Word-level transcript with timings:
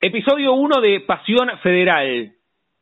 Episodio 0.00 0.52
1 0.52 0.82
de 0.82 1.00
Pasión 1.00 1.48
Federal. 1.62 2.32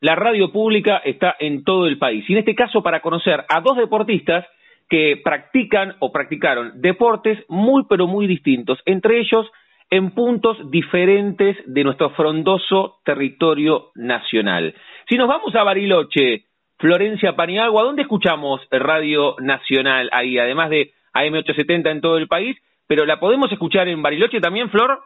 La 0.01 0.17
radio 0.17 0.51
pública 0.51 0.97
está 1.05 1.37
en 1.39 1.63
todo 1.63 1.87
el 1.87 1.97
país. 1.97 2.29
Y 2.29 2.33
en 2.33 2.41
este 2.41 2.57
caso 2.57 2.83
para 2.83 3.01
conocer 3.01 3.45
a 3.49 3.61
dos 3.61 3.77
deportistas 3.77 4.45
que 4.89 5.21
practican 5.23 5.95
o 6.01 6.11
practicaron 6.11 6.81
deportes 6.81 7.39
muy 7.49 7.85
pero 7.89 8.09
muy 8.09 8.27
distintos, 8.27 8.81
entre 8.85 9.21
ellos 9.21 9.49
en 9.91 10.11
puntos 10.11 10.59
diferentes 10.73 11.57
de 11.67 11.85
nuestro 11.85 12.11
frondoso 12.11 12.99
territorio 13.05 13.93
nacional. 13.95 14.75
Si 15.09 15.17
nos 15.17 15.29
vamos 15.29 15.55
a 15.55 15.63
Bariloche, 15.63 16.47
Florencia 16.79 17.37
Paniagua, 17.37 17.85
¿dónde 17.85 18.03
escuchamos 18.03 18.61
Radio 18.73 19.37
Nacional 19.39 20.11
ahí, 20.13 20.37
además 20.37 20.69
de 20.69 20.91
AM870 21.15 21.93
en 21.93 22.01
todo 22.01 22.19
el 22.19 22.27
país? 22.27 22.57
Pero 22.89 23.07
la 23.07 23.21
podemos 23.21 23.53
escuchar 23.53 23.87
en 23.87 24.03
Bariloche 24.03 24.41
también, 24.41 24.69
Flor? 24.69 24.99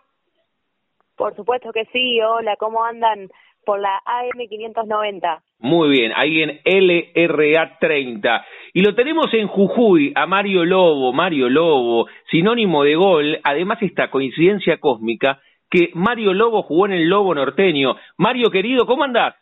Por 1.19 1.35
supuesto 1.35 1.73
que 1.73 1.85
sí. 1.87 2.21
Hola, 2.23 2.55
¿cómo 2.57 2.85
andan? 2.85 3.29
Por 3.67 3.81
la 3.81 4.01
AM590. 4.07 5.41
Muy 5.59 5.89
bien, 5.91 6.13
ahí 6.15 6.43
en 6.43 6.61
LRA30. 6.63 8.45
Y 8.73 8.83
lo 8.83 8.95
tenemos 8.95 9.27
en 9.35 9.49
Jujuy, 9.49 10.13
a 10.15 10.27
Mario 10.27 10.65
Lobo, 10.65 11.13
Mario 11.13 11.49
Lobo, 11.51 12.07
sinónimo 12.31 12.85
de 12.85 12.95
gol. 12.95 13.41
Además, 13.43 13.79
esta 13.83 14.11
coincidencia 14.11 14.79
cósmica 14.79 15.41
que 15.69 15.91
Mario 15.95 16.33
Lobo 16.33 16.63
jugó 16.63 16.87
en 16.87 16.93
el 16.93 17.09
Lobo 17.09 17.35
norteño. 17.35 17.97
Mario, 18.17 18.51
querido, 18.51 18.87
¿cómo 18.87 19.03
andás? 19.03 19.35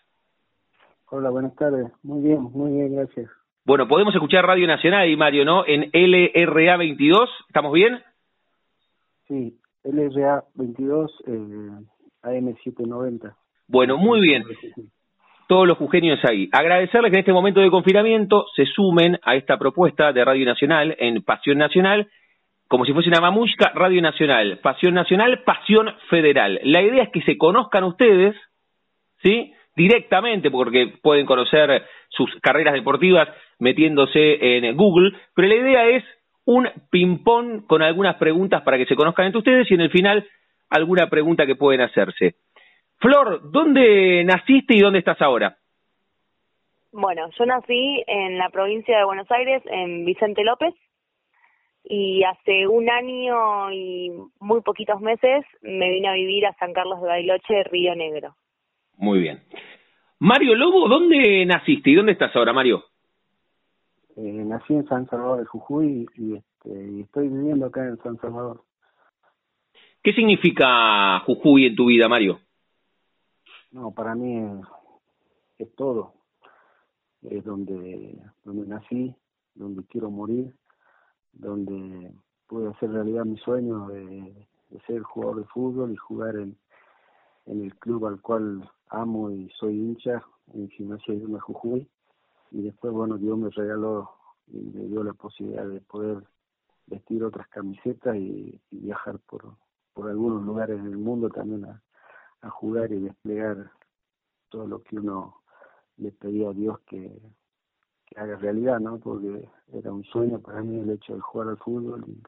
Hola, 1.11 1.29
buenas 1.29 1.55
tardes. 1.55 1.93
Muy 2.03 2.27
bien, 2.27 2.41
muy 2.41 2.73
bien, 2.73 2.97
gracias. 2.97 3.31
Bueno, 3.67 3.87
podemos 3.87 4.15
escuchar 4.15 4.47
Radio 4.47 4.67
Nacional 4.67 5.09
y 5.11 5.17
Mario, 5.17 5.45
¿no? 5.45 5.65
En 5.67 5.91
LRA 5.93 6.79
22, 6.79 7.29
¿estamos 7.48 7.73
bien? 7.73 8.01
Sí, 9.29 9.59
LRA 9.87 10.43
22, 10.55 11.11
eh, 11.27 11.33
AM790. 12.23 13.35
Bueno, 13.69 13.97
muy 13.97 14.21
bien. 14.21 14.45
Todos 15.49 15.67
los 15.67 15.79
jujeños 15.79 16.19
ahí. 16.25 16.49
Agradecerles 16.53 17.11
que 17.11 17.19
en 17.19 17.20
este 17.20 17.33
momento 17.33 17.61
de 17.61 17.70
confinamiento 17.70 18.47
se 18.56 18.67
sumen 18.67 19.19
a 19.23 19.37
esta 19.37 19.59
propuesta 19.59 20.12
de 20.12 20.25
Radio 20.25 20.45
Nacional 20.45 20.97
en 20.98 21.23
Pasión 21.23 21.59
Nacional, 21.59 22.09
como 22.69 22.84
si 22.84 22.93
fuese 22.93 23.09
una 23.09 23.20
mamushka, 23.20 23.70
Radio 23.75 24.03
Nacional, 24.03 24.59
Pasión 24.61 24.95
Nacional, 24.95 25.43
Pasión 25.45 25.89
Federal. 26.11 26.59
La 26.65 26.83
idea 26.83 27.05
es 27.05 27.11
que 27.11 27.23
se 27.23 27.39
conozcan 27.39 27.84
ustedes, 27.84 28.34
¿sí? 29.23 29.53
Directamente, 29.77 30.50
porque 30.50 30.95
pueden 31.00 31.27
conocer 31.27 31.84
sus 32.09 32.34
carreras 32.41 32.75
deportivas 32.75 33.28
metiéndose 33.61 34.56
en 34.56 34.77
Google, 34.77 35.17
pero 35.34 35.48
la 35.48 35.55
idea 35.55 35.89
es 35.91 36.05
un 36.47 36.69
ping-pong 36.91 37.66
con 37.66 37.83
algunas 37.83 38.16
preguntas 38.16 38.62
para 38.62 38.78
que 38.78 38.86
se 38.86 38.97
conozcan 38.97 39.27
entre 39.27 39.39
ustedes 39.39 39.70
y 39.70 39.75
en 39.75 39.83
el 39.83 39.91
final 39.91 40.27
alguna 40.70 41.08
pregunta 41.08 41.44
que 41.44 41.56
pueden 41.56 41.83
hacerse. 41.83 42.36
Flor, 42.98 43.50
¿dónde 43.50 44.25
naciste 44.25 44.75
y 44.75 44.80
dónde 44.80 45.00
estás 45.00 45.20
ahora? 45.20 45.58
Bueno, 46.92 47.28
yo 47.38 47.44
nací 47.44 48.03
en 48.06 48.38
la 48.38 48.48
provincia 48.48 48.97
de 48.97 49.05
Buenos 49.05 49.30
Aires, 49.30 49.62
en 49.66 50.05
Vicente 50.06 50.42
López, 50.44 50.72
y 51.84 52.25
hace 52.25 52.66
un 52.66 52.88
año 52.91 53.70
y 53.70 54.10
muy 54.41 54.62
poquitos 54.62 55.00
meses 55.00 55.44
me 55.62 55.91
vine 55.91 56.08
a 56.08 56.14
vivir 56.14 56.47
a 56.47 56.55
San 56.55 56.72
Carlos 56.72 57.00
de 57.03 57.08
Bariloche, 57.08 57.64
Río 57.64 57.94
Negro. 57.94 58.34
Muy 58.97 59.20
bien. 59.20 59.42
Mario 60.19 60.55
Lobo, 60.55 60.88
¿dónde 60.88 61.44
naciste 61.44 61.91
y 61.91 61.94
dónde 61.94 62.12
estás 62.12 62.34
ahora, 62.34 62.53
Mario? 62.53 62.84
Eh, 64.17 64.45
nací 64.47 64.72
en 64.72 64.89
San 64.89 65.06
Salvador 65.09 65.41
de 65.41 65.45
Jujuy 65.45 66.09
y, 66.14 66.36
este, 66.36 66.91
y 66.91 67.00
estoy 67.03 67.28
viviendo 67.28 67.67
acá 67.67 67.86
en 67.86 67.98
San 67.98 68.19
Salvador. 68.19 68.64
¿Qué 70.03 70.14
significa 70.14 71.20
Jujuy 71.27 71.67
en 71.67 71.77
tu 71.77 71.86
vida, 71.86 72.09
Mario? 72.09 72.41
No, 73.72 73.91
para 73.91 74.14
mí 74.14 74.42
es, 75.59 75.75
todo. 75.75 76.14
Es 77.28 77.44
donde, 77.44 78.19
donde 78.42 78.67
nací, 78.67 79.14
donde 79.55 79.84
quiero 79.84 80.11
morir, 80.11 80.55
donde 81.33 82.10
pude 82.47 82.71
hacer 82.71 82.93
realidad 82.93 83.27
mi 83.27 83.37
sueño 83.38 83.88
de, 83.88 84.47
ser 84.87 85.03
jugador 85.03 85.41
de 85.41 85.48
fútbol 85.48 85.93
y 85.93 85.97
jugar 85.97 86.37
en, 86.37 86.56
en 87.47 87.65
el 87.65 87.75
club 87.77 88.06
al 88.06 88.21
cual 88.22 88.66
amo 88.88 89.31
y 89.31 89.50
soy 89.59 89.75
hincha, 89.75 90.22
en 90.54 90.71
Gimnasia 90.71 91.15
de 91.15 91.41
Jujuy 91.41 91.87
y 92.51 92.62
después, 92.62 92.93
bueno, 92.93 93.19
Dios 93.19 93.37
me 93.39 93.51
regaló 93.51 94.11
y 94.47 94.59
me 94.59 94.84
dio 94.84 95.03
la 95.03 95.12
posibilidad 95.12 95.67
de 95.67 95.81
poder 95.81 96.23
vestir 96.87 97.25
otras 97.25 97.49
camisetas 97.49 98.17
y, 98.17 98.61
viajar 98.71 99.19
por, 99.21 99.57
por 99.93 100.09
algunos 100.09 100.45
lugares 100.45 100.83
del 100.83 100.97
mundo 100.97 101.29
también 101.29 101.65
a, 101.65 101.83
a 102.43 102.51
jugar 102.51 102.93
y 102.93 103.01
desplegar 103.01 103.71
todo 104.49 104.67
lo 104.67 104.83
que 104.83 104.97
uno 104.97 105.43
le 105.97 106.12
pedía 106.12 106.51
a 106.51 106.53
Dios 106.53 106.79
que, 106.87 107.21
que 108.07 108.21
haga 108.21 108.37
realidad, 108.37 108.81
¿no? 108.81 108.99
Porque 108.99 109.49
era 109.73 109.93
un 109.93 110.05
sueño 110.05 110.41
para 110.41 110.63
mí 110.63 110.78
el 110.78 110.91
hecho 110.91 111.15
de 111.15 111.21
jugar 111.21 111.49
al 111.49 111.59
fútbol 111.59 112.05
y, 112.07 112.23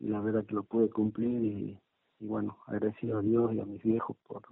la 0.00 0.20
verdad 0.20 0.44
que 0.44 0.54
lo 0.54 0.64
pude 0.64 0.90
cumplir 0.90 1.40
y, 1.42 1.80
y, 2.18 2.26
bueno, 2.26 2.58
agradecido 2.66 3.18
a 3.18 3.22
Dios 3.22 3.54
y 3.54 3.60
a 3.60 3.64
mis 3.64 3.82
viejos 3.82 4.16
por, 4.26 4.42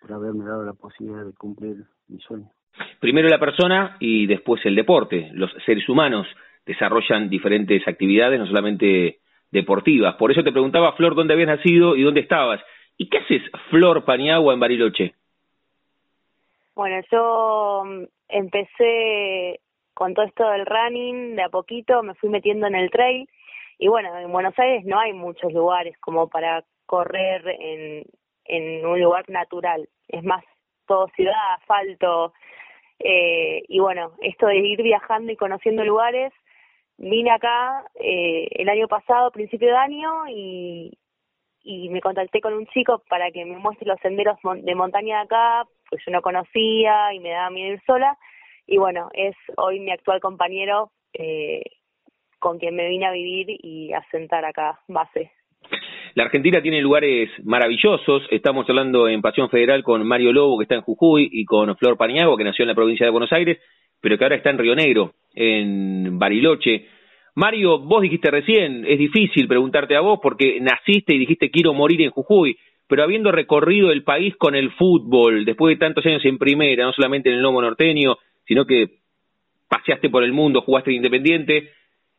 por 0.00 0.12
haberme 0.12 0.44
dado 0.44 0.64
la 0.64 0.72
posibilidad 0.72 1.24
de 1.24 1.32
cumplir 1.34 1.86
mi 2.06 2.18
sueño. 2.20 2.50
Primero 3.00 3.28
la 3.28 3.38
persona 3.38 3.96
y 4.00 4.26
después 4.26 4.64
el 4.64 4.74
deporte. 4.74 5.30
Los 5.32 5.52
seres 5.64 5.88
humanos 5.88 6.26
desarrollan 6.64 7.28
diferentes 7.28 7.86
actividades, 7.86 8.38
no 8.38 8.46
solamente 8.46 9.18
deportivas. 9.50 10.14
Por 10.14 10.30
eso 10.30 10.42
te 10.42 10.52
preguntaba, 10.52 10.92
Flor, 10.92 11.14
dónde 11.14 11.34
habías 11.34 11.48
nacido 11.48 11.96
y 11.96 12.02
dónde 12.02 12.20
estabas. 12.20 12.60
¿Y 12.96 13.08
qué 13.08 13.18
haces, 13.18 13.42
Flor 13.70 14.04
Paniagua, 14.04 14.54
en 14.54 14.60
Bariloche? 14.60 15.14
Bueno, 16.74 17.04
yo 17.10 17.82
mm, 17.84 18.04
empecé 18.28 19.60
con 19.94 20.14
todo 20.14 20.24
esto 20.24 20.48
del 20.48 20.66
running, 20.66 21.36
de 21.36 21.42
a 21.42 21.48
poquito 21.48 22.02
me 22.02 22.14
fui 22.14 22.30
metiendo 22.30 22.66
en 22.66 22.74
el 22.74 22.90
trail. 22.90 23.28
Y 23.78 23.88
bueno, 23.88 24.16
en 24.18 24.30
Buenos 24.32 24.58
Aires 24.58 24.84
no 24.84 24.98
hay 24.98 25.12
muchos 25.12 25.52
lugares 25.52 25.96
como 25.98 26.28
para 26.28 26.64
correr 26.86 27.46
en, 27.60 28.04
en 28.44 28.86
un 28.86 29.00
lugar 29.00 29.28
natural. 29.28 29.88
Es 30.08 30.22
más, 30.24 30.44
todo 30.86 31.08
ciudad, 31.14 31.34
asfalto, 31.58 32.32
eh, 33.04 33.62
y 33.68 33.80
bueno, 33.80 34.12
esto 34.20 34.46
de 34.46 34.58
ir 34.58 34.82
viajando 34.82 35.32
y 35.32 35.36
conociendo 35.36 35.84
lugares, 35.84 36.32
vine 36.98 37.30
acá 37.30 37.84
eh, 37.96 38.48
el 38.50 38.68
año 38.68 38.88
pasado, 38.88 39.30
principio 39.30 39.68
de 39.68 39.76
año, 39.76 40.28
y, 40.28 40.98
y 41.62 41.88
me 41.88 42.00
contacté 42.00 42.40
con 42.40 42.54
un 42.54 42.66
chico 42.68 43.02
para 43.08 43.30
que 43.30 43.44
me 43.44 43.56
muestre 43.56 43.88
los 43.88 44.00
senderos 44.00 44.38
de 44.62 44.74
montaña 44.74 45.18
de 45.18 45.22
acá, 45.24 45.64
pues 45.88 46.02
yo 46.06 46.12
no 46.12 46.22
conocía 46.22 47.12
y 47.12 47.20
me 47.20 47.30
daba 47.30 47.50
miedo 47.50 47.74
ir 47.74 47.82
sola, 47.86 48.16
y 48.66 48.78
bueno, 48.78 49.08
es 49.12 49.34
hoy 49.56 49.80
mi 49.80 49.90
actual 49.90 50.20
compañero 50.20 50.92
eh, 51.12 51.62
con 52.38 52.58
quien 52.58 52.74
me 52.74 52.88
vine 52.88 53.06
a 53.06 53.12
vivir 53.12 53.46
y 53.48 53.92
a 53.92 54.02
sentar 54.10 54.44
acá 54.44 54.80
base. 54.88 55.32
La 56.14 56.24
Argentina 56.24 56.60
tiene 56.60 56.82
lugares 56.82 57.30
maravillosos. 57.42 58.24
Estamos 58.30 58.68
hablando 58.68 59.08
en 59.08 59.22
Pasión 59.22 59.48
Federal 59.48 59.82
con 59.82 60.06
Mario 60.06 60.30
Lobo, 60.30 60.58
que 60.58 60.64
está 60.64 60.74
en 60.74 60.82
Jujuy, 60.82 61.30
y 61.32 61.46
con 61.46 61.74
Flor 61.78 61.96
Paniago, 61.96 62.36
que 62.36 62.44
nació 62.44 62.64
en 62.64 62.68
la 62.68 62.74
provincia 62.74 63.06
de 63.06 63.12
Buenos 63.12 63.32
Aires, 63.32 63.58
pero 63.98 64.18
que 64.18 64.24
ahora 64.24 64.36
está 64.36 64.50
en 64.50 64.58
Río 64.58 64.74
Negro, 64.74 65.14
en 65.34 66.18
Bariloche. 66.18 66.86
Mario, 67.34 67.78
vos 67.78 68.02
dijiste 68.02 68.30
recién, 68.30 68.84
es 68.86 68.98
difícil 68.98 69.48
preguntarte 69.48 69.96
a 69.96 70.00
vos 70.00 70.18
porque 70.22 70.60
naciste 70.60 71.14
y 71.14 71.18
dijiste 71.18 71.50
quiero 71.50 71.72
morir 71.72 72.02
en 72.02 72.10
Jujuy, 72.10 72.58
pero 72.86 73.04
habiendo 73.04 73.32
recorrido 73.32 73.90
el 73.90 74.04
país 74.04 74.36
con 74.36 74.54
el 74.54 74.70
fútbol, 74.72 75.46
después 75.46 75.74
de 75.74 75.80
tantos 75.80 76.04
años 76.04 76.22
en 76.26 76.36
primera, 76.36 76.84
no 76.84 76.92
solamente 76.92 77.30
en 77.30 77.36
el 77.36 77.42
Lomo 77.42 77.62
Norteño, 77.62 78.16
sino 78.46 78.66
que 78.66 78.98
paseaste 79.66 80.10
por 80.10 80.24
el 80.24 80.32
mundo, 80.32 80.60
jugaste 80.60 80.90
de 80.90 80.96
Independiente, 80.96 81.70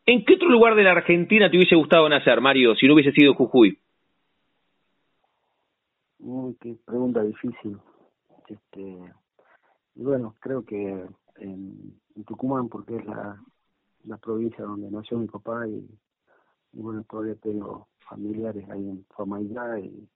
¿en 0.04 0.24
qué 0.24 0.34
otro 0.34 0.48
lugar 0.48 0.74
de 0.74 0.82
la 0.82 0.90
Argentina 0.90 1.48
te 1.48 1.58
hubiese 1.58 1.76
gustado 1.76 2.08
nacer, 2.08 2.40
Mario, 2.40 2.74
si 2.74 2.88
no 2.88 2.94
hubiese 2.94 3.12
sido 3.12 3.34
Jujuy? 3.34 3.78
Uy, 6.24 6.56
qué 6.58 6.74
pregunta 6.86 7.22
difícil. 7.22 7.78
Este, 8.48 8.80
y 9.94 10.02
bueno, 10.02 10.34
creo 10.40 10.64
que 10.64 11.06
en, 11.36 12.00
Tucumán, 12.26 12.70
porque 12.70 12.96
es 12.96 13.04
la, 13.04 13.38
la 14.04 14.16
provincia 14.16 14.64
donde 14.64 14.90
nació 14.90 15.18
mi 15.18 15.26
papá 15.26 15.68
y, 15.68 15.86
bueno, 16.72 17.04
todavía 17.10 17.34
tengo 17.42 17.88
familiares 18.08 18.64
ahí 18.70 18.88
en 18.88 19.04
Famaillá 19.14 19.78
y, 19.80 20.08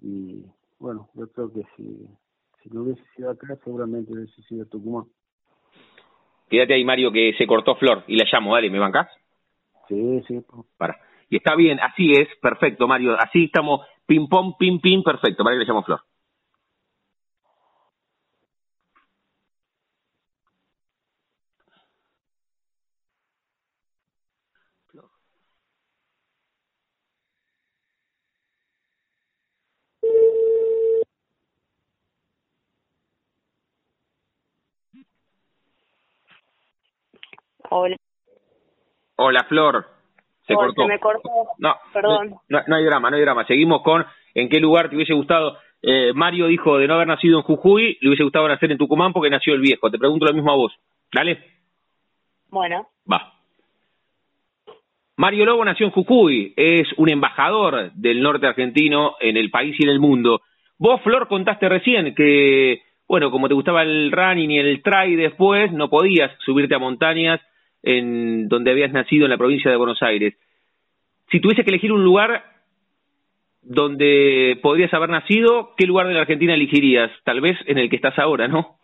y 0.00 0.46
bueno, 0.78 1.10
yo 1.14 1.30
creo 1.30 1.52
que 1.52 1.62
si, 1.76 2.08
si 2.62 2.70
no 2.70 2.82
hubiese 2.82 3.02
sido 3.14 3.30
acá, 3.30 3.54
seguramente 3.62 4.14
hubiese 4.14 4.40
sido 4.44 4.64
Tucumán. 4.64 5.04
Quédate 6.48 6.72
ahí, 6.74 6.84
Mario, 6.84 7.12
que 7.12 7.34
se 7.36 7.46
cortó 7.46 7.76
Flor 7.76 8.04
y 8.06 8.16
la 8.16 8.24
llamo, 8.32 8.54
dale, 8.54 8.70
¿me 8.70 8.78
bancás? 8.78 9.08
Sí, 9.88 10.22
sí. 10.26 10.42
Para. 10.78 10.98
Y 11.28 11.36
está 11.36 11.54
bien, 11.54 11.80
así 11.80 12.12
es, 12.12 12.28
perfecto, 12.40 12.88
Mario, 12.88 13.16
así 13.18 13.44
estamos 13.44 13.80
Pim, 14.06 14.28
pom, 14.28 14.56
pim, 14.58 14.80
pim, 14.80 15.02
perfecto. 15.02 15.44
Para 15.44 15.56
que 15.56 15.60
le 15.60 15.66
llamo 15.66 15.84
Flor. 15.84 16.02
Hola. 37.70 37.96
Hola, 39.16 39.44
Flor. 39.44 40.01
Se 40.46 40.54
cortó. 40.54 40.82
Se 40.82 40.88
me 40.88 40.98
cortó. 40.98 41.30
No, 41.58 41.74
perdón. 41.92 42.34
No, 42.48 42.60
no, 42.66 42.76
hay 42.76 42.84
drama, 42.84 43.10
no 43.10 43.16
hay 43.16 43.22
drama. 43.22 43.46
Seguimos 43.46 43.82
con 43.82 44.04
en 44.34 44.48
qué 44.48 44.60
lugar 44.60 44.88
te 44.88 44.96
hubiese 44.96 45.14
gustado. 45.14 45.56
Eh, 45.82 46.12
Mario 46.14 46.46
dijo 46.46 46.78
de 46.78 46.86
no 46.86 46.94
haber 46.94 47.08
nacido 47.08 47.38
en 47.38 47.44
Jujuy, 47.44 47.98
le 48.00 48.08
hubiese 48.08 48.24
gustado 48.24 48.48
nacer 48.48 48.70
en 48.70 48.78
Tucumán 48.78 49.12
porque 49.12 49.30
nació 49.30 49.54
el 49.54 49.60
viejo. 49.60 49.90
Te 49.90 49.98
pregunto 49.98 50.26
lo 50.26 50.34
mismo 50.34 50.52
a 50.52 50.56
vos. 50.56 50.72
Dale. 51.12 51.38
Bueno. 52.50 52.86
Va. 53.10 53.32
Mario 55.16 55.44
Lobo 55.44 55.64
nació 55.64 55.86
en 55.86 55.92
Jujuy, 55.92 56.54
es 56.56 56.88
un 56.96 57.08
embajador 57.08 57.92
del 57.92 58.22
norte 58.22 58.46
argentino 58.46 59.14
en 59.20 59.36
el 59.36 59.50
país 59.50 59.76
y 59.78 59.84
en 59.84 59.90
el 59.90 60.00
mundo. 60.00 60.40
Vos, 60.78 61.00
Flor, 61.02 61.28
contaste 61.28 61.68
recién 61.68 62.14
que, 62.14 62.82
bueno, 63.06 63.30
como 63.30 63.46
te 63.46 63.54
gustaba 63.54 63.82
el 63.82 64.10
running 64.10 64.50
y 64.50 64.58
el 64.58 64.82
trail 64.82 65.16
después, 65.16 65.70
no 65.70 65.88
podías 65.88 66.32
subirte 66.44 66.74
a 66.74 66.80
montañas 66.80 67.40
en 67.82 68.48
donde 68.48 68.70
habías 68.70 68.92
nacido 68.92 69.24
en 69.24 69.30
la 69.30 69.38
provincia 69.38 69.70
de 69.70 69.76
Buenos 69.76 70.02
Aires. 70.02 70.34
Si 71.30 71.40
tuviese 71.40 71.64
que 71.64 71.70
elegir 71.70 71.92
un 71.92 72.04
lugar 72.04 72.44
donde 73.62 74.58
podrías 74.62 74.92
haber 74.92 75.10
nacido, 75.10 75.74
¿qué 75.76 75.86
lugar 75.86 76.08
de 76.08 76.14
la 76.14 76.20
Argentina 76.20 76.54
elegirías? 76.54 77.10
Tal 77.24 77.40
vez 77.40 77.56
en 77.66 77.78
el 77.78 77.88
que 77.88 77.96
estás 77.96 78.18
ahora, 78.18 78.48
¿no? 78.48 78.78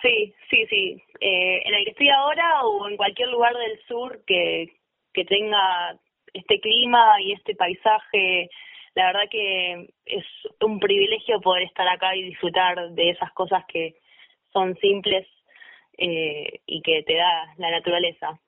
Sí, 0.00 0.34
sí, 0.50 0.66
sí. 0.68 1.02
Eh, 1.20 1.62
en 1.64 1.74
el 1.74 1.84
que 1.84 1.90
estoy 1.90 2.08
ahora 2.08 2.62
o 2.64 2.88
en 2.88 2.96
cualquier 2.96 3.28
lugar 3.28 3.54
del 3.56 3.78
sur 3.86 4.20
que, 4.26 4.72
que 5.12 5.24
tenga 5.24 5.96
este 6.32 6.60
clima 6.60 7.20
y 7.20 7.32
este 7.32 7.54
paisaje. 7.54 8.48
La 8.94 9.06
verdad 9.06 9.28
que 9.30 9.88
es 10.06 10.24
un 10.60 10.80
privilegio 10.80 11.40
poder 11.40 11.64
estar 11.64 11.86
acá 11.88 12.16
y 12.16 12.22
disfrutar 12.22 12.90
de 12.90 13.10
esas 13.10 13.32
cosas 13.32 13.64
que 13.66 13.94
son 14.52 14.76
simples 14.76 15.26
eh, 16.02 16.60
y 16.66 16.82
que 16.82 17.04
te 17.06 17.14
da 17.14 17.54
la 17.58 17.70
naturaleza. 17.70 18.40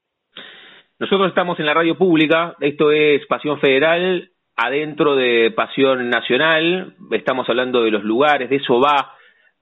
Nosotros 0.99 1.29
estamos 1.29 1.59
en 1.61 1.67
la 1.67 1.75
radio 1.75 1.97
pública, 1.97 2.57
esto 2.61 2.91
es 2.91 3.25
Pasión 3.27 3.61
Federal, 3.61 4.31
adentro 4.57 5.15
de 5.15 5.53
Pasión 5.53 6.11
Nacional, 6.11 6.97
estamos 7.13 7.49
hablando 7.49 7.83
de 7.83 7.93
los 7.93 8.03
lugares, 8.03 8.51
de 8.51 8.57
eso 8.57 8.81
va 8.81 9.15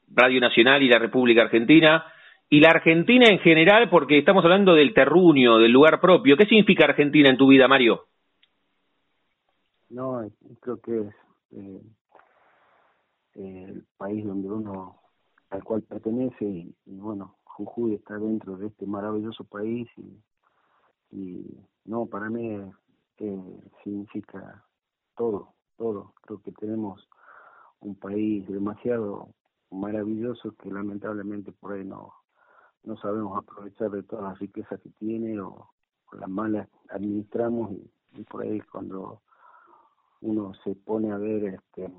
Radio 0.09 0.41
Nacional 0.41 0.83
y 0.83 0.89
la 0.89 0.99
República 0.99 1.43
Argentina, 1.43 2.07
y 2.49 2.61
la 2.61 2.71
Argentina 2.71 3.27
en 3.29 3.39
general, 3.41 3.89
porque 3.91 4.19
estamos 4.19 4.45
hablando 4.45 4.75
del 4.75 4.93
terruño, 4.95 5.59
del 5.59 5.73
lugar 5.73 6.01
propio. 6.01 6.37
¿Qué 6.37 6.45
significa 6.47 6.85
Argentina 6.85 7.29
en 7.29 7.39
tu 7.39 7.49
vida, 7.49 7.67
Mario? 7.69 8.07
No, 9.89 10.21
creo 10.61 10.81
que 10.81 11.01
es 11.01 11.15
eh, 11.57 11.83
el 13.35 13.85
país 13.97 14.25
donde 14.27 14.49
uno, 14.49 14.97
al 15.51 15.65
cual 15.65 15.83
pertenece, 15.83 16.45
y, 16.45 16.75
bueno, 16.87 17.37
Jujuy 17.57 17.95
está 17.95 18.19
dentro 18.19 18.57
de 18.57 18.69
este 18.69 18.87
maravilloso 18.87 19.45
país, 19.45 19.89
y, 21.11 21.47
no, 21.85 22.07
para 22.07 22.31
mí 22.31 22.59
significa 23.85 24.65
todo, 25.17 25.55
todo. 25.77 26.15
Creo 26.23 26.43
que 26.43 26.53
tenemos 26.53 27.09
un 27.81 27.95
país 27.95 28.49
demasiado 28.49 29.29
maravilloso 29.71 30.55
que 30.57 30.71
lamentablemente 30.71 31.53
por 31.53 31.73
ahí 31.73 31.85
no 31.85 32.13
no 32.85 32.97
sabemos 32.97 33.39
aprovechar 33.39 33.91
de 33.91 34.03
todas 34.03 34.25
las 34.25 34.39
riquezas 34.39 34.81
que 34.81 34.91
tiene 34.91 35.41
o, 35.41 35.71
las 36.13 36.29
malas 36.29 36.69
administramos 36.91 37.73
y, 37.73 38.23
por 38.25 38.43
ahí 38.43 38.61
cuando 38.61 39.23
uno 40.21 40.53
se 40.63 40.75
pone 40.75 41.11
a 41.11 41.17
ver 41.17 41.45
este 41.45 41.91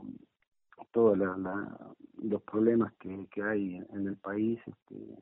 todos 0.92 1.18
los 1.18 2.44
problemas 2.44 2.94
que, 3.00 3.28
que 3.32 3.42
hay 3.42 3.76
en 3.90 4.08
el 4.08 4.18
país 4.18 4.60
este, 4.68 5.18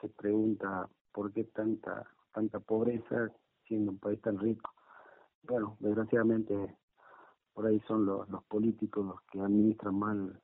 se 0.00 0.08
pregunta 0.08 0.88
por 1.12 1.32
qué 1.32 1.44
tanta 1.44 2.06
tanta 2.32 2.60
pobreza 2.60 3.30
siendo 3.66 3.92
un 3.92 3.98
país 3.98 4.20
tan 4.20 4.38
rico 4.38 4.70
bueno 5.42 5.76
desgraciadamente 5.80 6.76
por 7.54 7.66
ahí 7.66 7.80
son 7.88 8.06
los, 8.06 8.28
los 8.28 8.44
políticos 8.44 9.04
los 9.04 9.20
que 9.22 9.40
administran 9.40 9.98
mal 9.98 10.40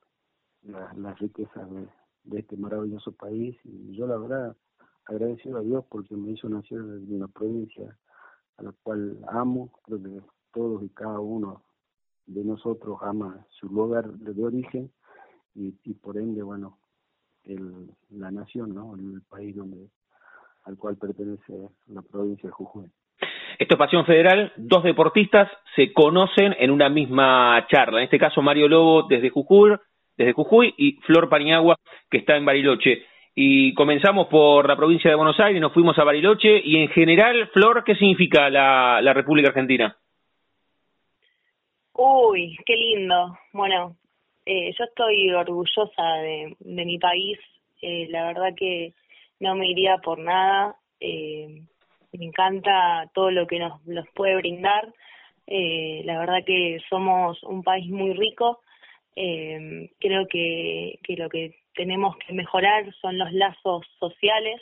las 0.63 1.19
riquezas 1.19 1.69
de, 1.69 1.87
de 2.25 2.39
este 2.39 2.57
maravilloso 2.57 3.11
país. 3.11 3.57
Y 3.63 3.95
yo 3.95 4.07
la 4.07 4.17
verdad 4.17 4.57
agradecido 5.05 5.59
a 5.59 5.61
Dios 5.61 5.85
porque 5.89 6.15
me 6.15 6.31
hizo 6.31 6.49
nacer 6.49 6.79
en 6.79 7.15
una 7.15 7.27
provincia 7.27 7.97
a 8.57 8.63
la 8.63 8.73
cual 8.83 9.23
amo, 9.27 9.71
creo 9.83 10.01
que 10.01 10.21
todos 10.53 10.83
y 10.83 10.89
cada 10.89 11.19
uno 11.19 11.63
de 12.25 12.43
nosotros 12.43 12.97
ama 13.01 13.45
su 13.49 13.67
lugar 13.67 14.11
de 14.11 14.43
origen. 14.43 14.91
Y, 15.57 15.71
por 15.93 16.17
ende, 16.17 16.43
bueno, 16.43 16.79
el, 17.47 17.89
la 18.11 18.31
nación, 18.31 18.73
¿no? 18.73 18.95
El 18.95 19.21
país 19.29 19.55
donde 19.55 19.87
al 20.65 20.77
cual 20.77 20.97
pertenece 20.97 21.53
la 21.87 22.01
provincia 22.01 22.49
de 22.49 22.53
Jujuy. 22.53 22.85
Esto 23.57 23.75
es 23.75 23.79
Pasión 23.79 24.05
Federal, 24.05 24.51
dos 24.57 24.83
deportistas 24.83 25.49
se 25.75 25.93
conocen 25.93 26.55
en 26.59 26.71
una 26.71 26.89
misma 26.89 27.65
charla, 27.69 27.99
en 27.99 28.05
este 28.05 28.19
caso 28.19 28.41
Mario 28.41 28.67
Lobo 28.67 29.03
desde 29.03 29.29
Jujuy, 29.29 29.77
desde 30.17 30.33
Jujuy 30.33 30.73
y 30.77 30.93
Flor 31.01 31.29
Paniagua, 31.29 31.77
que 32.09 32.17
está 32.17 32.35
en 32.35 32.45
Bariloche. 32.45 33.03
Y 33.33 33.73
comenzamos 33.73 34.27
por 34.27 34.67
la 34.67 34.75
provincia 34.75 35.09
de 35.09 35.15
Buenos 35.15 35.39
Aires, 35.39 35.61
nos 35.61 35.73
fuimos 35.73 35.97
a 35.99 36.03
Bariloche 36.03 36.61
y 36.63 36.77
en 36.77 36.89
general, 36.89 37.49
Flor, 37.53 37.83
¿qué 37.83 37.95
significa 37.95 38.49
la, 38.49 39.01
la 39.01 39.13
República 39.13 39.49
Argentina? 39.49 39.95
Uy, 41.93 42.57
qué 42.65 42.75
lindo. 42.75 43.37
Bueno, 43.53 43.95
eh, 44.45 44.71
yo 44.77 44.83
estoy 44.85 45.31
orgullosa 45.31 46.03
de, 46.21 46.55
de 46.59 46.85
mi 46.85 46.99
país. 46.99 47.39
Eh, 47.81 48.07
la 48.09 48.27
verdad 48.27 48.53
que 48.55 48.93
no 49.39 49.55
me 49.55 49.69
iría 49.69 49.97
por 49.97 50.19
nada. 50.19 50.75
Eh, 50.99 51.63
me 52.13 52.25
encanta 52.25 53.09
todo 53.13 53.31
lo 53.31 53.47
que 53.47 53.59
nos, 53.59 53.85
nos 53.85 54.07
puede 54.09 54.35
brindar. 54.35 54.93
Eh, 55.47 56.01
la 56.05 56.19
verdad 56.19 56.43
que 56.45 56.79
somos 56.89 57.41
un 57.43 57.63
país 57.63 57.89
muy 57.89 58.13
rico 58.13 58.61
creo 59.17 60.27
que, 60.27 60.99
que 61.03 61.15
lo 61.15 61.29
que 61.29 61.55
tenemos 61.73 62.17
que 62.17 62.33
mejorar 62.33 62.93
son 62.95 63.17
los 63.17 63.31
lazos 63.31 63.85
sociales 63.97 64.61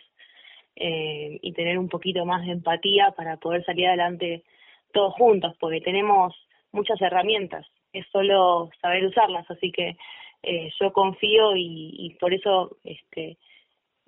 y 0.75 1.51
tener 1.53 1.79
un 1.79 1.89
poquito 1.89 2.24
más 2.24 2.45
de 2.45 2.51
empatía 2.51 3.15
para 3.18 3.38
poder 3.38 3.65
salir 3.65 3.88
adelante 3.88 4.44
todos 4.91 5.15
juntos, 5.15 5.56
porque 5.59 5.81
tenemos 5.81 6.36
muchas 6.71 7.01
herramientas, 7.01 7.65
es 7.94 8.06
solo 8.12 8.69
saber 8.81 9.06
usarlas, 9.06 9.50
así 9.50 9.72
que 9.72 9.95
eh, 10.42 10.69
yo 10.80 10.92
confío 10.92 11.56
y, 11.56 12.17
por 12.20 12.34
eso 12.34 12.77
este 12.84 13.38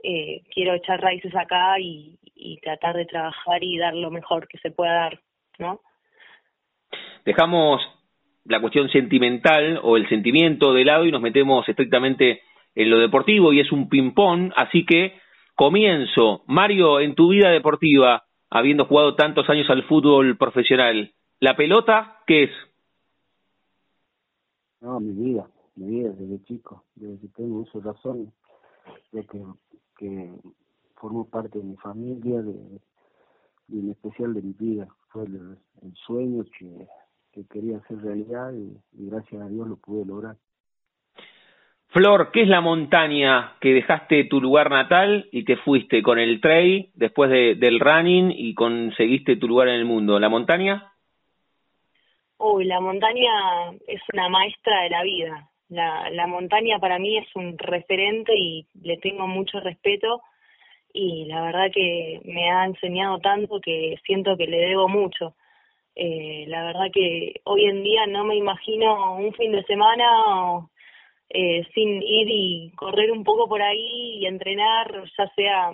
eh, 0.04 0.44
quiero 0.54 0.74
echar 0.74 1.02
raíces 1.02 1.34
acá 1.36 1.80
y, 1.80 2.20
y 2.36 2.58
tratar 2.58 2.96
de 2.96 3.06
trabajar 3.06 3.64
y 3.64 3.78
dar 3.78 3.96
lo 3.96 4.12
mejor 4.12 4.48
que 4.48 4.58
se 4.58 4.72
pueda 4.72 4.94
dar, 4.94 5.20
¿no? 5.58 5.80
Dejamos 7.24 7.82
la 8.46 8.62
cuestión 8.62 8.90
sentimental 8.90 9.80
o 9.82 9.98
el 9.98 10.08
sentimiento 10.10 10.74
de 10.74 10.86
lado 10.86 11.06
y 11.06 11.12
nos 11.12 11.22
metemos 11.22 11.68
estrictamente 11.68 12.42
en 12.76 12.90
lo 12.90 13.00
deportivo 13.00 13.54
y 13.54 13.62
es 13.62 13.72
un 13.72 13.90
ping-pong, 13.90 14.52
así 14.56 14.86
que 14.86 15.14
comienzo. 15.56 16.44
Mario, 16.48 17.00
en 17.00 17.16
tu 17.16 17.30
vida 17.30 17.50
deportiva, 17.50 18.24
habiendo 18.50 18.86
jugado 18.86 19.16
tantos 19.16 19.50
años 19.50 19.70
al 19.70 19.84
fútbol 19.84 20.38
profesional, 20.38 21.12
¿la 21.40 21.56
pelota 21.56 22.18
qué 22.28 22.44
es? 22.44 22.52
No, 24.86 25.00
mi 25.00 25.14
vida, 25.14 25.50
mi 25.76 25.88
vida 25.88 26.10
desde 26.12 26.44
chico, 26.44 26.84
desde 26.96 27.20
que 27.20 27.28
tengo 27.30 27.60
uso 27.60 27.82
razón, 27.82 28.32
lo 29.12 29.24
que, 29.26 29.44
que 29.98 30.32
formo 30.96 31.26
parte 31.26 31.58
de 31.58 31.66
mi 31.66 31.76
familia, 31.78 32.42
de, 32.42 32.80
y 33.68 33.80
en 33.80 33.90
especial 33.90 34.34
de 34.34 34.42
mi 34.44 34.54
vida, 34.54 34.88
fue 35.10 35.24
el, 35.24 35.58
el 35.82 35.94
sueño 36.06 36.44
que 36.58 36.88
que 37.36 37.46
quería 37.52 37.78
hacer 37.78 37.98
realidad 38.02 38.54
y, 38.54 38.78
gracias 38.94 39.42
a 39.42 39.50
Dios 39.50 39.68
lo 39.68 39.76
pude 39.76 40.06
lograr. 40.06 40.38
Flor, 41.90 42.32
¿qué 42.32 42.42
es 42.44 42.48
la 42.48 42.62
montaña 42.62 43.54
que 43.60 43.74
dejaste 43.74 44.24
tu 44.26 44.42
lugar 44.42 44.70
natal 44.70 45.28
y 45.32 45.44
te 45.44 45.58
fuiste 45.58 46.02
con 46.02 46.18
el 46.18 46.42
trail 46.42 46.90
después 46.96 47.30
de, 47.30 47.56
del 47.56 47.80
running 47.80 48.32
y 48.32 48.54
conseguiste 48.54 49.36
tu 49.36 49.48
lugar 49.48 49.68
en 49.68 49.76
el 49.76 49.86
mundo? 49.86 50.20
¿La 50.20 50.30
montaña? 50.30 50.92
Uy, 52.48 52.66
la 52.66 52.80
montaña 52.80 53.72
es 53.88 54.02
una 54.14 54.30
maestra 54.30 54.84
de 54.84 54.90
la 54.92 55.02
vida. 55.02 55.50
La, 55.68 56.12
la 56.12 56.28
montaña 56.28 56.78
para 56.78 57.00
mí 57.00 57.18
es 57.18 57.28
un 57.36 57.58
referente 57.58 58.34
y 58.38 58.68
le 58.84 58.98
tengo 58.98 59.26
mucho 59.26 59.60
respeto 59.62 60.22
y 60.94 61.26
la 61.26 61.42
verdad 61.42 61.72
que 61.74 62.22
me 62.24 62.52
ha 62.52 62.66
enseñado 62.66 63.18
tanto 63.18 63.60
que 63.60 63.96
siento 64.06 64.38
que 64.38 64.46
le 64.46 64.58
debo 64.58 64.88
mucho. 64.88 65.34
Eh, 65.96 66.46
la 66.48 66.66
verdad 66.66 66.92
que 66.94 67.42
hoy 67.46 67.66
en 67.66 67.82
día 67.84 68.06
no 68.06 68.24
me 68.26 68.36
imagino 68.36 69.16
un 69.16 69.34
fin 69.34 69.52
de 69.52 69.64
semana 69.64 70.06
eh, 71.30 71.64
sin 71.74 72.04
ir 72.04 72.28
y 72.30 72.72
correr 72.76 73.12
un 73.12 73.24
poco 73.24 73.48
por 73.50 73.64
ahí 73.64 74.20
y 74.20 74.28
entrenar, 74.28 75.04
ya 75.18 75.28
sea 75.36 75.74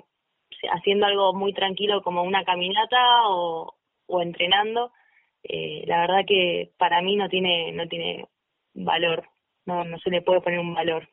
haciendo 0.71 1.05
algo 1.05 1.33
muy 1.33 1.51
tranquilo 1.51 2.01
como 2.01 2.23
una 2.23 2.45
caminata 2.45 3.27
o, 3.27 3.73
o 4.07 4.21
entrenando. 4.21 4.93
Eh, 5.43 5.83
la 5.87 6.01
verdad 6.01 6.25
que 6.27 6.71
para 6.77 7.01
mí 7.01 7.15
no 7.15 7.29
tiene 7.29 7.71
no 7.71 7.87
tiene 7.87 8.27
valor, 8.73 9.23
no 9.65 9.83
no 9.83 9.97
se 9.99 10.09
le 10.09 10.21
puede 10.21 10.41
poner 10.41 10.59
un 10.59 10.73
valor. 10.73 11.07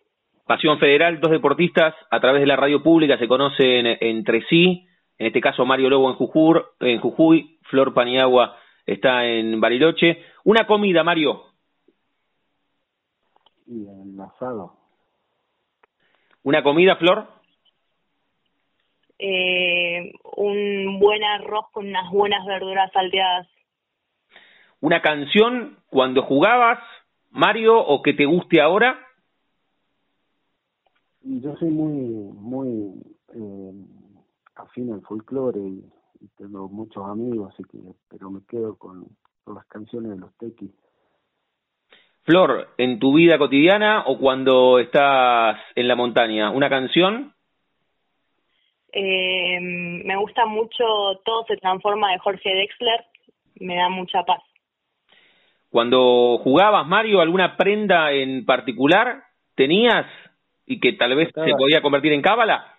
Pasión 0.47 0.79
Federal, 0.79 1.21
dos 1.21 1.31
deportistas 1.31 1.95
a 2.11 2.21
través 2.21 2.41
de 2.41 2.47
la 2.47 2.57
radio 2.57 2.83
pública 2.83 3.19
se 3.19 3.29
conocen 3.29 3.87
entre 4.01 4.43
sí, 4.49 4.87
en 5.19 5.27
este 5.27 5.41
caso 5.41 5.67
Mario 5.67 5.91
Lobo 5.91 6.11
en 6.11 6.17
Jujuy, 6.17 6.63
en 6.81 7.01
Jujuy 7.01 7.59
Flor 7.65 7.93
Paniagua 7.93 8.57
está 8.89 9.27
en 9.27 9.61
Bariloche. 9.61 10.25
Una 10.45 10.67
comida, 10.67 11.05
Mario. 11.05 11.43
Y 13.67 13.87
el 13.87 14.19
asado. 14.21 14.73
¿Una 16.43 16.63
comida, 16.63 16.97
Flor? 16.97 17.29
Eh, 19.19 20.13
un 20.37 20.99
buen 20.99 21.23
arroz 21.23 21.67
con 21.73 21.87
unas 21.87 22.11
buenas 22.11 22.47
verduras 22.47 22.91
salteadas. 22.93 23.47
¿Una 24.81 25.03
canción 25.03 25.79
cuando 25.91 26.23
jugabas, 26.23 26.79
Mario, 27.31 27.79
o 27.79 28.03
que 28.03 28.15
te 28.15 28.27
guste 28.27 28.61
ahora? 28.61 28.99
Yo 31.23 31.57
soy 31.57 31.71
muy, 31.71 31.93
muy 32.35 32.95
eh, 33.35 33.73
afín 34.57 34.93
al 34.93 35.03
folclore 35.03 35.61
y, 35.61 35.85
tengo 36.37 36.69
muchos 36.69 37.05
amigos, 37.09 37.53
así 37.55 37.63
que, 37.71 37.79
pero 38.09 38.29
me 38.29 38.41
quedo 38.49 38.77
con, 38.77 39.07
con 39.45 39.55
las 39.55 39.65
canciones 39.67 40.11
de 40.11 40.19
los 40.19 40.37
tequis. 40.37 40.71
Flor, 42.23 42.69
en 42.77 42.99
tu 42.99 43.15
vida 43.15 43.39
cotidiana 43.39 44.03
o 44.07 44.19
cuando 44.19 44.81
estás 44.81 45.59
en 45.77 45.87
la 45.87 45.95
montaña, 45.95 46.51
¿una 46.51 46.69
canción? 46.69 47.33
Eh, 48.93 49.61
me 49.61 50.17
gusta 50.17 50.47
mucho 50.47 50.85
Todo 51.25 51.45
se 51.47 51.57
transforma 51.57 52.11
de 52.13 52.19
Jorge 52.19 52.55
Dexler, 52.55 53.05
me 53.61 53.77
da 53.77 53.89
mucha 53.89 54.25
paz. 54.25 54.43
Cuando 55.71 56.39
jugabas, 56.39 56.87
Mario, 56.87 57.21
alguna 57.21 57.57
prenda 57.57 58.13
en 58.13 58.45
particular 58.45 59.25
tenías 59.55 60.07
y 60.67 60.81
que 60.81 60.93
tal 60.95 61.15
vez 61.15 61.29
se 61.35 61.55
podía 61.57 61.83
convertir 61.83 62.13
en 62.13 62.23
cábala? 62.23 62.79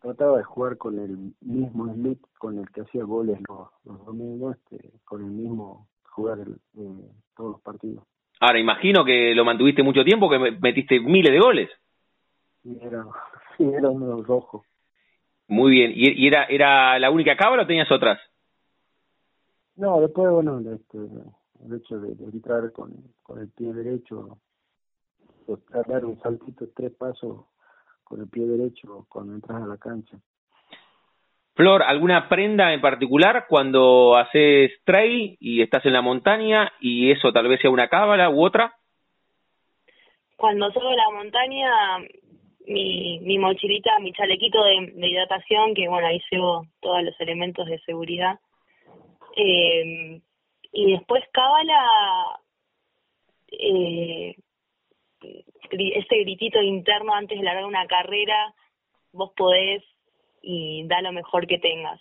Trataba 0.00 0.38
de 0.38 0.44
jugar 0.44 0.76
con 0.76 0.98
el 0.98 1.32
mismo 1.40 1.92
slip 1.92 2.20
con 2.38 2.58
el 2.58 2.70
que 2.70 2.82
hacía 2.82 3.04
goles 3.04 3.38
los, 3.48 3.68
los 3.84 4.04
domingos, 4.04 4.56
este, 4.56 4.90
con 5.04 5.22
el 5.22 5.30
mismo 5.30 5.86
jugar 6.10 6.38
el, 6.38 6.52
eh, 6.78 7.10
todos 7.36 7.52
los 7.52 7.60
partidos. 7.62 8.04
Ahora, 8.40 8.58
imagino 8.58 9.04
que 9.04 9.34
lo 9.34 9.44
mantuviste 9.44 9.82
mucho 9.82 10.04
tiempo, 10.04 10.28
que 10.28 10.38
metiste 10.38 11.00
miles 11.00 11.32
de 11.32 11.40
goles. 11.40 11.70
Sí, 12.62 12.78
era, 12.82 13.04
sí, 13.56 13.64
era 13.64 13.88
uno 13.88 14.22
rojo. 14.22 14.64
Muy 15.48 15.72
bien. 15.72 15.92
¿Y, 15.94 16.26
era, 16.26 16.44
era 16.44 16.98
la 16.98 17.10
única 17.10 17.36
cábala 17.36 17.62
o 17.62 17.66
tenías 17.66 17.90
otras? 17.90 18.18
No, 19.76 20.00
después, 20.00 20.30
bueno, 20.30 20.60
este, 20.60 20.98
el 21.64 21.76
hecho 21.76 21.98
de, 21.98 22.12
entrar 22.24 22.72
con, 22.72 22.92
con 23.22 23.40
el 23.40 23.48
pie 23.50 23.72
derecho, 23.72 24.38
pues, 25.46 25.60
dar 25.88 26.04
un 26.04 26.20
saltito 26.20 26.66
tres 26.74 26.92
pasos 26.92 27.46
con 28.02 28.20
el 28.20 28.28
pie 28.28 28.46
derecho 28.46 29.06
cuando 29.08 29.34
entras 29.34 29.62
a 29.62 29.66
la 29.66 29.76
cancha. 29.76 30.18
Flor, 31.54 31.84
¿alguna 31.84 32.28
prenda 32.28 32.72
en 32.72 32.80
particular 32.80 33.46
cuando 33.48 34.16
haces 34.16 34.72
trail 34.84 35.36
y 35.38 35.62
estás 35.62 35.86
en 35.86 35.92
la 35.92 36.02
montaña 36.02 36.72
y 36.80 37.12
eso 37.12 37.32
tal 37.32 37.46
vez 37.46 37.60
sea 37.60 37.70
una 37.70 37.88
cábala 37.88 38.28
u 38.28 38.44
otra? 38.44 38.74
Cuando 40.36 40.70
subo 40.72 40.90
la 40.92 41.10
montaña, 41.12 41.70
mi, 42.66 43.20
mi 43.20 43.38
mochilita, 43.38 43.98
mi 44.00 44.12
chalequito 44.12 44.64
de, 44.64 44.92
de 44.96 45.06
hidratación, 45.06 45.74
que 45.74 45.88
bueno, 45.88 46.08
ahí 46.08 46.20
llevo 46.30 46.66
todos 46.80 47.04
los 47.04 47.18
elementos 47.20 47.66
de 47.66 47.78
seguridad. 47.80 48.40
Eh, 49.36 50.20
y 50.74 50.92
después 50.92 51.22
cábala, 51.32 52.40
eh, 53.48 54.36
ese 55.70 56.16
gritito 56.22 56.60
interno 56.60 57.14
antes 57.14 57.38
de 57.38 57.44
largar 57.44 57.64
una 57.64 57.86
carrera, 57.86 58.52
vos 59.12 59.32
podés 59.36 59.82
y 60.42 60.86
da 60.88 61.00
lo 61.00 61.12
mejor 61.12 61.46
que 61.46 61.58
tengas. 61.58 62.00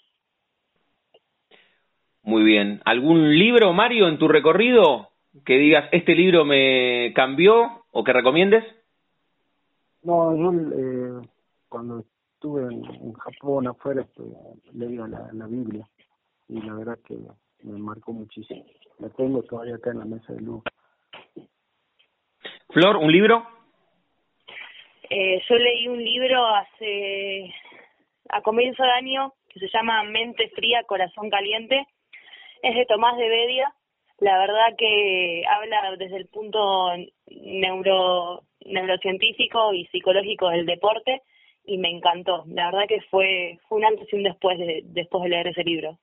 Muy 2.24 2.44
bien. 2.44 2.82
¿Algún 2.86 3.38
libro, 3.38 3.74
Mario, 3.74 4.08
en 4.08 4.18
tu 4.18 4.28
recorrido 4.28 5.10
que 5.46 5.58
digas, 5.58 5.88
este 5.92 6.16
libro 6.16 6.44
me 6.44 7.14
cambió 7.14 7.86
o 7.92 8.04
que 8.04 8.14
recomiendes? 8.14 8.64
No, 10.02 10.36
yo 10.36 10.52
eh, 10.52 11.28
cuando 11.70 12.04
estuve 12.34 12.74
en, 12.74 13.14
Japón 13.14 13.68
afuera 13.68 14.02
este, 14.02 14.24
leía 14.74 15.08
la, 15.08 15.30
la 15.32 15.46
Biblia 15.46 15.88
y 16.50 16.62
la 16.62 16.74
verdad 16.74 17.00
que 17.06 17.16
me 17.64 17.80
marcó 17.80 18.14
muchísimo. 18.14 18.66
La 19.00 19.10
tengo 19.10 19.42
todavía 19.44 19.76
acá 19.76 19.92
en 19.92 20.00
la 20.00 20.06
mesa 20.06 20.34
de 20.34 20.42
luz. 20.42 20.64
Flor, 22.70 22.98
¿un 22.98 23.12
libro? 23.12 23.46
Eh, 25.10 25.42
yo 25.48 25.56
leí 25.56 25.88
un 25.88 26.04
libro 26.04 26.46
hace 26.48 27.54
a 28.30 28.42
comienzo 28.42 28.84
de 28.84 28.92
año 28.92 29.34
que 29.50 29.60
se 29.60 29.70
llama 29.70 30.04
Mente 30.04 30.50
Fría, 30.56 30.84
Corazón 30.84 31.30
Caliente. 31.30 31.86
Es 32.62 32.76
de 32.76 32.86
Tomás 32.86 33.18
de 33.18 33.30
Bedia. 33.30 33.74
La 34.20 34.38
verdad 34.40 34.76
que 34.78 35.44
habla 35.48 35.96
desde 35.98 36.18
el 36.18 36.28
punto 36.28 36.92
neuro 37.28 38.44
neurocientífico 38.66 39.74
y 39.74 39.86
psicológico 39.88 40.50
del 40.50 40.66
deporte 40.66 41.22
y 41.66 41.78
me 41.78 41.90
encantó. 41.90 42.44
La 42.48 42.72
verdad 42.72 42.88
que 42.88 43.02
fue, 43.02 43.60
fue 43.68 43.80
un 43.80 43.86
antes 43.86 44.12
y 44.12 44.16
un 44.16 44.24
después 44.24 44.58
de, 44.58 44.82
después 44.86 45.24
de 45.24 45.30
leer 45.30 45.48
ese 45.48 45.64
libro. 45.64 45.98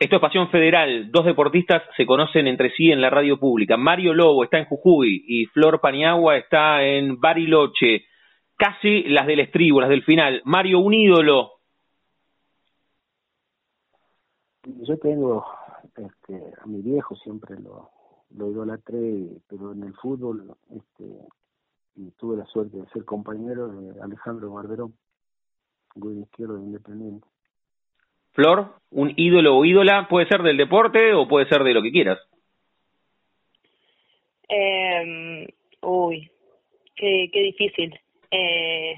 Esto 0.00 0.16
es 0.16 0.22
Pasión 0.22 0.48
Federal. 0.48 1.10
Dos 1.12 1.26
deportistas 1.26 1.82
se 1.94 2.06
conocen 2.06 2.46
entre 2.46 2.70
sí 2.70 2.90
en 2.90 3.02
la 3.02 3.10
radio 3.10 3.38
pública. 3.38 3.76
Mario 3.76 4.14
Lobo 4.14 4.44
está 4.44 4.56
en 4.58 4.64
Jujuy 4.64 5.26
y 5.28 5.44
Flor 5.44 5.78
Paniagua 5.78 6.38
está 6.38 6.82
en 6.82 7.20
Bariloche. 7.20 8.06
Casi 8.56 9.02
las 9.02 9.26
del 9.26 9.40
estribo, 9.40 9.78
las 9.78 9.90
del 9.90 10.02
final. 10.02 10.40
Mario, 10.46 10.78
un 10.78 10.94
ídolo. 10.94 11.50
Yo 14.64 14.96
tengo 14.96 15.44
este, 15.94 16.50
a 16.62 16.66
mi 16.66 16.80
viejo, 16.80 17.14
siempre 17.16 17.60
lo, 17.60 17.90
lo 18.30 18.50
idolatré, 18.50 19.26
pero 19.50 19.72
en 19.72 19.82
el 19.82 19.92
fútbol 19.96 20.56
este, 20.70 21.04
tuve 22.16 22.38
la 22.38 22.46
suerte 22.46 22.78
de 22.78 22.86
ser 22.86 23.04
compañero 23.04 23.68
de 23.68 24.00
Alejandro 24.00 24.52
Barberón, 24.52 24.94
güey 25.94 26.20
izquierdo 26.20 26.56
de 26.56 26.62
Independiente. 26.62 27.28
Flor, 28.32 28.74
un 28.90 29.12
ídolo 29.16 29.56
o 29.56 29.64
ídola, 29.64 30.06
puede 30.08 30.26
ser 30.26 30.42
del 30.42 30.56
deporte 30.56 31.12
o 31.14 31.28
puede 31.28 31.48
ser 31.48 31.62
de 31.64 31.74
lo 31.74 31.82
que 31.82 31.92
quieras. 31.92 32.18
Eh, 34.48 35.46
uy, 35.82 36.30
qué, 36.96 37.30
qué 37.32 37.40
difícil. 37.40 37.98
Eh, 38.30 38.94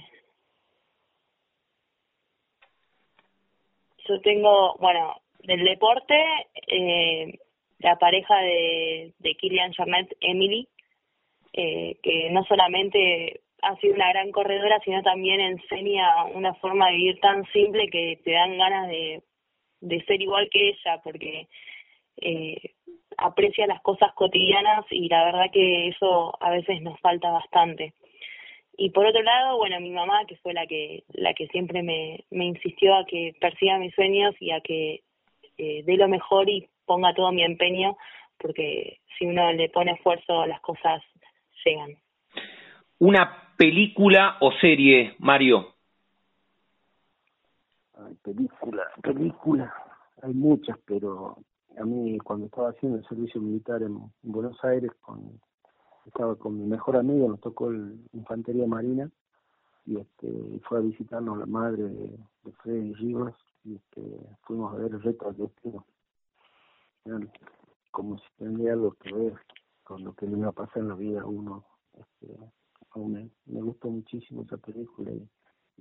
yo 4.09 4.21
tengo, 4.21 4.77
bueno, 4.79 5.17
del 5.41 5.65
deporte, 5.65 6.15
eh, 6.67 7.39
la 7.79 7.97
pareja 7.97 8.37
de, 8.39 9.13
de 9.19 9.35
Kilian 9.35 9.73
Jornet, 9.75 10.17
Emily, 10.21 10.69
eh, 11.53 11.97
que 12.03 12.31
no 12.31 12.45
solamente 12.45 13.41
ha 13.63 13.77
sido 13.77 13.95
una 13.95 14.09
gran 14.11 14.31
corredora, 14.33 14.81
sino 14.85 15.03
también 15.03 15.41
enseña 15.41 16.25
una 16.35 16.55
forma 16.55 16.89
de 16.89 16.97
vivir 16.97 17.21
tan 17.21 17.45
simple 17.53 17.89
que 17.89 18.21
te 18.25 18.33
dan 18.33 18.59
ganas 18.59 18.89
de, 18.89 19.23
de 19.81 20.05
ser 20.05 20.21
igual 20.21 20.49
que 20.51 20.71
ella, 20.71 21.01
porque 21.03 21.49
eh, 22.21 22.75
aprecia 23.17 23.67
las 23.67 23.81
cosas 23.83 24.13
cotidianas 24.15 24.85
y 24.91 25.09
la 25.09 25.25
verdad 25.25 25.51
que 25.53 25.89
eso 25.89 26.35
a 26.41 26.51
veces 26.51 26.83
nos 26.83 26.99
falta 27.01 27.31
bastante. 27.31 27.95
Y 28.77 28.91
por 28.91 29.07
otro 29.07 29.23
lado, 29.23 29.59
bueno, 29.59 29.79
mi 29.81 29.91
mamá, 29.91 30.25
que 30.27 30.37
fue 30.37 30.55
la 30.55 30.67
que 30.67 31.05
la 31.13 31.35
que 31.35 31.47
siempre 31.49 31.83
me, 31.83 32.25
me 32.31 32.47
insistió 32.47 32.95
a 32.95 33.05
que 33.05 33.35
persiga 33.41 33.79
mis 33.79 33.95
sueños 33.95 34.35
y 34.41 34.51
a 34.51 34.61
que 34.61 35.03
eh, 35.59 35.83
dé 35.85 35.97
lo 35.97 36.09
mejor 36.09 36.49
y 36.49 36.69
ponga 36.87 37.15
todo 37.15 37.31
mi 37.33 37.45
empeño, 37.45 37.97
porque 38.39 38.99
si 39.19 39.27
uno 39.27 39.53
le 39.53 39.69
pone 39.69 39.93
esfuerzo, 39.93 40.47
las 40.47 40.61
cosas 40.61 41.03
llegan. 41.65 41.97
Una 43.03 43.29
película 43.57 44.37
o 44.41 44.53
serie, 44.61 45.17
Mario. 45.19 45.75
Ay, 47.99 48.15
película, 48.23 48.85
película. 49.03 49.75
Hay 50.23 50.33
muchas, 50.33 50.79
pero 50.87 51.37
a 51.77 51.85
mí 51.85 52.17
cuando 52.19 52.47
estaba 52.47 52.69
haciendo 52.69 52.99
el 52.99 53.09
servicio 53.09 53.41
militar 53.41 53.83
en, 53.83 53.99
Buenos 54.23 54.57
Aires, 54.63 54.93
con, 55.01 55.41
estaba 56.07 56.37
con 56.37 56.57
mi 56.57 56.65
mejor 56.65 56.97
amigo, 56.97 57.29
nos 57.29 57.41
tocó 57.41 57.71
el 57.71 57.99
Infantería 58.13 58.69
Marina 58.69 59.11
y 59.85 59.99
este 59.99 60.61
fue 60.69 60.79
a 60.79 60.83
visitarnos 60.83 61.39
la 61.39 61.47
madre 61.47 61.83
de, 61.83 62.07
de 62.45 62.53
Freddy 62.63 62.93
Rivas 62.95 63.35
y 63.65 63.75
este, 63.75 64.01
fuimos 64.43 64.75
a 64.75 64.77
ver 64.77 64.93
el 64.93 65.03
reto 65.03 65.33
del 65.33 65.49
destino. 65.49 65.85
como 67.91 68.19
si 68.19 68.27
tendría 68.39 68.75
algo 68.75 68.93
que 68.93 69.13
ver 69.13 69.35
con 69.83 70.05
lo 70.05 70.15
que 70.15 70.29
le 70.29 70.39
iba 70.39 70.51
a 70.51 70.53
pasar 70.53 70.85
en 70.85 70.89
la 70.91 70.95
vida 70.95 71.23
a 71.23 71.27
uno. 71.27 71.65
Este, 71.99 72.29
me, 72.97 73.29
me 73.47 73.61
gustó 73.61 73.89
muchísimo 73.89 74.43
esa 74.43 74.57
película 74.59 75.11
y, 75.13 75.29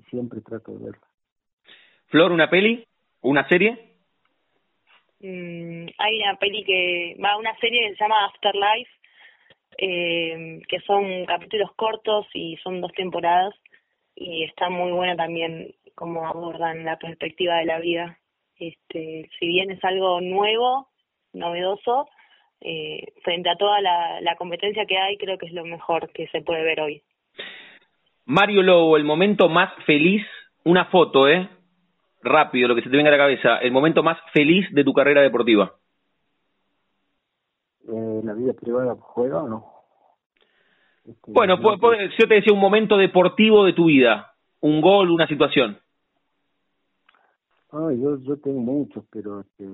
siempre 0.09 0.41
trato 0.41 0.71
de 0.71 0.85
verla. 0.85 1.07
Flor, 2.07 2.31
¿una 2.31 2.49
peli? 2.49 2.87
¿Una 3.21 3.47
serie? 3.47 3.93
Mm, 5.19 5.87
hay 5.97 6.21
una 6.23 6.35
peli 6.39 6.63
que 6.63 7.17
va 7.23 7.37
una 7.37 7.55
serie 7.57 7.89
que 7.89 7.95
se 7.95 8.03
llama 8.03 8.25
Afterlife 8.25 8.89
eh, 9.77 10.61
que 10.67 10.79
son 10.81 11.25
capítulos 11.25 11.71
cortos 11.75 12.27
y 12.33 12.57
son 12.57 12.81
dos 12.81 12.91
temporadas 12.93 13.53
y 14.15 14.43
está 14.43 14.69
muy 14.69 14.91
buena 14.91 15.15
también 15.15 15.73
cómo 15.95 16.27
abordan 16.27 16.83
la 16.85 16.97
perspectiva 16.97 17.57
de 17.57 17.65
la 17.65 17.79
vida. 17.79 18.17
Este, 18.59 19.29
si 19.39 19.47
bien 19.47 19.71
es 19.71 19.83
algo 19.83 20.21
nuevo, 20.21 20.89
novedoso, 21.33 22.07
eh, 22.61 23.13
frente 23.23 23.49
a 23.49 23.55
toda 23.55 23.81
la, 23.81 24.21
la 24.21 24.35
competencia 24.35 24.85
que 24.85 24.97
hay, 24.97 25.17
creo 25.17 25.37
que 25.37 25.47
es 25.47 25.53
lo 25.53 25.65
mejor 25.65 26.09
que 26.11 26.27
se 26.27 26.41
puede 26.41 26.63
ver 26.63 26.81
hoy. 26.81 27.01
Mario 28.25 28.61
Lobo, 28.61 28.97
el 28.97 29.03
momento 29.03 29.49
más 29.49 29.73
feliz, 29.85 30.25
una 30.63 30.85
foto, 30.85 31.27
¿eh? 31.27 31.49
Rápido, 32.23 32.67
lo 32.67 32.75
que 32.75 32.83
se 32.83 32.89
te 32.89 32.95
venga 32.95 33.09
a 33.09 33.13
la 33.13 33.17
cabeza, 33.17 33.57
el 33.57 33.71
momento 33.71 34.03
más 34.03 34.17
feliz 34.31 34.71
de 34.71 34.83
tu 34.83 34.93
carrera 34.93 35.21
deportiva. 35.21 35.73
Eh, 37.87 38.21
¿La 38.23 38.33
vida 38.33 38.53
privada 38.53 38.95
juega 38.99 39.41
o 39.41 39.47
no? 39.47 39.65
Este, 41.03 41.31
bueno, 41.31 41.57
si 41.57 42.21
yo 42.21 42.27
te 42.27 42.35
decía 42.35 42.53
un 42.53 42.59
momento 42.59 42.95
deportivo 42.95 43.65
de 43.65 43.73
tu 43.73 43.85
vida, 43.85 44.33
un 44.59 44.81
gol, 44.81 45.09
una 45.09 45.27
situación. 45.27 45.79
Ah, 47.71 47.89
yo, 47.91 48.19
yo 48.19 48.37
tengo 48.37 48.59
muchos, 48.59 49.03
pero 49.09 49.41
este, 49.41 49.65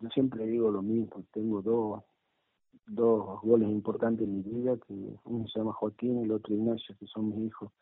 yo 0.00 0.08
siempre 0.10 0.46
digo 0.46 0.70
lo 0.70 0.82
mismo. 0.82 1.24
Tengo 1.32 1.62
dos, 1.62 2.02
dos 2.86 3.40
goles 3.42 3.68
importantes 3.68 4.26
en 4.26 4.36
mi 4.36 4.42
vida, 4.42 4.76
que 4.86 4.94
uno 5.24 5.46
se 5.48 5.58
llama 5.58 5.72
Joaquín 5.72 6.20
y 6.20 6.24
el 6.24 6.32
otro 6.32 6.54
Ignacio, 6.54 6.96
que 6.98 7.06
son 7.06 7.30
mis 7.30 7.48
hijos. 7.48 7.72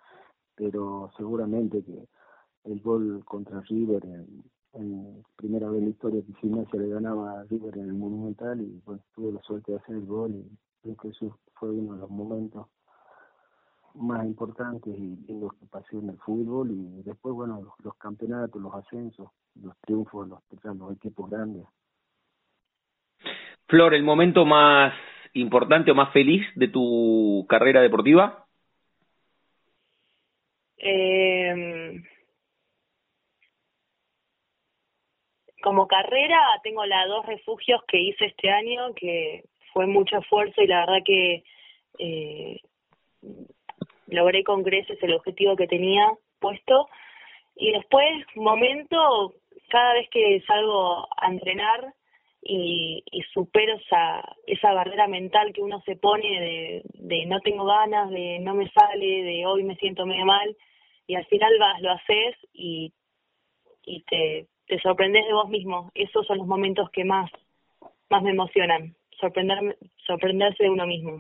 Pero 0.55 1.11
seguramente 1.17 1.83
que 1.85 2.09
el 2.65 2.81
gol 2.81 3.25
contra 3.25 3.61
River 3.61 4.05
en, 4.73 5.25
primera 5.37 5.71
vez 5.71 5.79
en 5.79 5.85
la 5.85 5.91
historia 5.91 6.23
que 6.23 6.35
Gimnasia 6.35 6.81
le 6.81 6.89
ganaba 6.89 7.41
a 7.41 7.45
River 7.45 7.79
en 7.79 7.89
el 7.89 7.95
Monumental 7.95 8.61
y 8.61 8.83
bueno, 8.85 9.03
tuve 9.15 9.33
la 9.33 9.43
suerte 9.43 9.73
de 9.73 9.79
hacer 9.79 9.97
el 9.97 10.07
gol 10.07 10.33
y 10.35 10.59
creo 10.83 10.97
que 10.97 11.09
eso 11.09 11.39
fue 11.55 11.71
uno 11.71 11.95
de 11.95 12.01
los 12.01 12.11
momentos 12.11 12.67
más 13.95 14.27
importantes 14.27 14.95
y, 14.99 15.17
los 15.33 15.55
que 15.55 15.67
pasé 15.67 15.97
en 15.97 16.11
el 16.11 16.19
fútbol 16.19 16.71
y 16.71 17.03
después, 17.03 17.35
bueno, 17.35 17.75
los, 17.83 17.95
campeonatos, 17.97 18.61
los 18.61 18.75
ascensos, 18.75 19.31
los 19.55 19.75
triunfos, 19.81 20.29
los, 20.29 20.41
los 20.63 20.93
equipos 20.93 21.31
grandes. 21.31 21.67
Flor, 23.69 23.95
¿el 23.95 24.03
momento 24.03 24.45
más 24.45 24.95
importante 25.33 25.91
o 25.91 25.95
más 25.95 26.13
feliz 26.13 26.47
de 26.55 26.69
tu 26.69 27.45
carrera 27.49 27.83
deportiva? 27.83 28.47
Eh, 30.79 32.01
como 35.63 35.89
carrera 35.89 36.39
tengo 36.63 36.87
las 36.87 37.09
dos 37.09 37.27
refugios 37.27 37.83
que 37.89 37.99
hice 37.99 38.27
este 38.27 38.51
año, 38.51 38.95
que 38.95 39.43
fue 39.73 39.87
mucho 39.87 40.19
esfuerzo 40.19 40.63
y 40.63 40.69
la 40.69 40.81
verdad 40.87 41.03
que 41.05 41.43
eh, 41.99 42.61
logré 44.07 44.45
con 44.45 44.63
creces 44.63 44.97
el 45.03 45.15
objetivo 45.15 45.57
que 45.57 45.67
tenía 45.67 46.13
puesto. 46.39 46.89
Y 47.57 47.73
después, 47.73 48.25
momento, 48.37 49.35
cada 49.69 49.95
vez 49.95 50.09
que 50.11 50.41
salgo 50.47 51.09
a 51.17 51.27
entrenar 51.29 51.95
y, 52.49 53.03
y 53.11 53.23
supero 53.35 53.75
esa, 53.75 54.23
esa 54.47 54.73
barrera 54.73 55.09
mental 55.09 55.53
que 55.53 55.62
uno 55.62 55.81
se 55.85 55.97
pone 55.97 56.83
de, 56.95 57.26
no 57.26 57.41
tengo 57.41 57.65
ganas, 57.65 58.11
de 58.11 58.38
no 58.41 58.55
me 58.55 58.71
sale, 58.71 59.07
de 59.07 59.47
hoy 59.47 59.65
me 59.65 59.76
siento 59.76 60.07
medio 60.07 60.25
mal, 60.25 60.57
y 61.07 61.15
al 61.15 61.26
final 61.26 61.53
vas, 61.59 61.81
lo 61.83 61.93
haces 61.93 62.37
y, 62.53 62.93
y 63.85 64.03
te, 64.05 64.47
te 64.67 64.79
sorprendes 64.81 65.26
de 65.26 65.33
vos 65.33 65.49
mismo. 65.49 65.91
Esos 65.95 66.26
son 66.26 66.38
los 66.38 66.47
momentos 66.47 66.91
que 66.91 67.05
más, 67.05 67.31
más 68.11 68.23
me 68.23 68.31
emocionan, 68.31 68.95
sorprenderme, 69.21 69.75
sorprenderse 70.07 70.65
de 70.65 70.71
uno 70.71 70.87
mismo. 70.87 71.19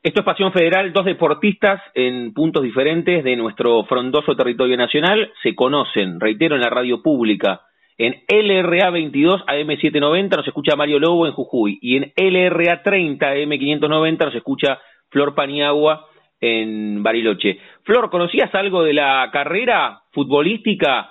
Esto 0.00 0.20
es 0.20 0.26
Pasión 0.26 0.52
Federal, 0.52 0.92
dos 0.92 1.04
deportistas 1.04 1.82
en 1.94 2.32
puntos 2.32 2.62
diferentes 2.62 3.24
de 3.24 3.34
nuestro 3.34 3.84
frondoso 3.84 4.36
territorio 4.36 4.76
nacional 4.76 5.32
se 5.42 5.56
conocen, 5.56 6.20
reitero, 6.20 6.54
en 6.54 6.60
la 6.60 6.70
radio 6.70 7.02
pública. 7.02 7.62
En 7.98 8.22
LRA 8.28 8.90
22 8.90 9.44
AM790 9.44 10.36
nos 10.36 10.46
escucha 10.46 10.76
Mario 10.76 11.00
Lobo 11.00 11.26
en 11.26 11.32
Jujuy 11.32 11.80
y 11.82 11.96
en 11.96 12.12
LRA 12.16 12.80
30 12.84 13.34
AM590 13.34 14.18
nos 14.24 14.34
escucha 14.36 14.78
Flor 15.08 15.34
Paniagua 15.34 16.06
en 16.40 17.02
Bariloche. 17.02 17.58
Flor, 17.82 18.08
¿conocías 18.08 18.54
algo 18.54 18.84
de 18.84 18.92
la 18.92 19.28
carrera 19.32 20.02
futbolística 20.12 21.10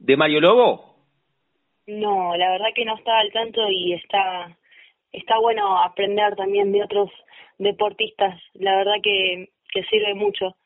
de 0.00 0.16
Mario 0.16 0.40
Lobo? 0.40 0.96
No, 1.86 2.36
la 2.36 2.50
verdad 2.50 2.74
que 2.74 2.84
no 2.84 2.96
estaba 2.96 3.20
al 3.20 3.32
tanto 3.32 3.60
y 3.70 3.92
está 3.92 4.50
está 5.12 5.38
bueno 5.38 5.80
aprender 5.80 6.34
también 6.34 6.72
de 6.72 6.82
otros 6.82 7.08
deportistas. 7.58 8.34
La 8.54 8.74
verdad 8.76 8.94
que 9.00 9.48
sirve 9.88 10.14
mucho. 10.14 10.56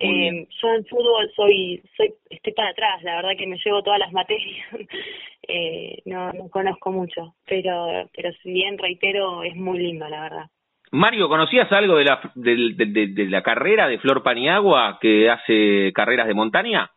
Eh, 0.00 0.46
yo 0.62 0.68
en 0.74 0.84
fútbol 0.86 1.30
soy, 1.34 1.82
soy, 1.96 2.14
estoy 2.30 2.52
para 2.52 2.70
atrás, 2.70 3.02
la 3.02 3.16
verdad 3.16 3.30
que 3.36 3.46
me 3.46 3.58
llevo 3.64 3.82
todas 3.82 3.98
las 3.98 4.12
materias, 4.12 4.66
eh, 5.48 6.02
no, 6.04 6.32
no 6.32 6.48
conozco 6.48 6.92
mucho, 6.92 7.34
pero, 7.46 8.08
pero 8.14 8.30
si 8.42 8.52
bien 8.52 8.78
reitero, 8.78 9.42
es 9.42 9.56
muy 9.56 9.78
lindo, 9.78 10.08
la 10.08 10.22
verdad. 10.22 10.50
Mario, 10.92 11.28
¿conocías 11.28 11.70
algo 11.72 11.96
de 11.96 12.04
la, 12.04 12.20
de, 12.34 12.74
de, 12.76 13.06
de 13.08 13.26
la 13.26 13.42
carrera 13.42 13.88
de 13.88 13.98
Flor 13.98 14.22
Paniagua 14.22 14.98
que 15.00 15.28
hace 15.28 15.92
carreras 15.92 16.28
de 16.28 16.34
montaña? 16.34 16.90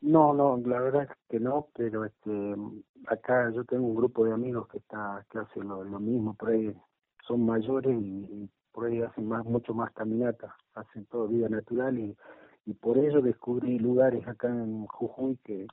No, 0.00 0.32
no, 0.32 0.58
la 0.64 0.80
verdad 0.80 1.02
es 1.02 1.10
que 1.28 1.38
no, 1.38 1.68
pero 1.76 2.06
este, 2.06 2.54
acá 3.06 3.50
yo 3.54 3.64
tengo 3.64 3.86
un 3.86 3.94
grupo 3.94 4.24
de 4.24 4.32
amigos 4.32 4.66
que 4.68 4.78
está 4.78 5.24
que 5.30 5.38
hacen 5.38 5.68
lo, 5.68 5.84
mismo, 6.00 6.34
por 6.34 6.50
ahí 6.50 6.74
son 7.26 7.44
mayores 7.44 7.94
y, 8.00 8.48
por 8.72 8.86
ahí 8.86 9.02
hacen 9.02 9.26
más 9.28 9.44
mucho 9.44 9.74
más 9.74 9.92
caminata, 9.92 10.56
hacen 10.74 11.06
todo 11.06 11.28
vida 11.28 11.48
natural 11.48 11.98
y, 11.98 12.16
y 12.66 12.74
por 12.74 12.98
ello 12.98 13.20
descubrí 13.20 13.78
lugares 13.78 14.26
acá 14.28 14.48
en 14.48 14.86
Jujuy 14.86 15.38
que, 15.44 15.66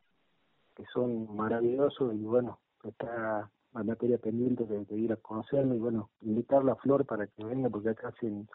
que 0.76 0.86
son 0.94 1.36
maravillosos 1.36 2.14
y 2.16 2.24
bueno, 2.24 2.60
está 2.84 3.50
la 3.74 3.84
materia 3.84 4.18
pendiente 4.18 4.66
de, 4.66 4.86
ir 4.96 5.12
a 5.12 5.18
conocerlo 5.18 5.76
y 5.76 5.80
bueno, 5.80 6.10
invitarla 6.22 6.74
a 6.74 6.78
Flor 6.78 7.06
para 7.06 7.28
que 7.28 7.44
venga 7.44 7.70
porque 7.70 7.90
acá 7.90 8.10
hacen 8.10 8.48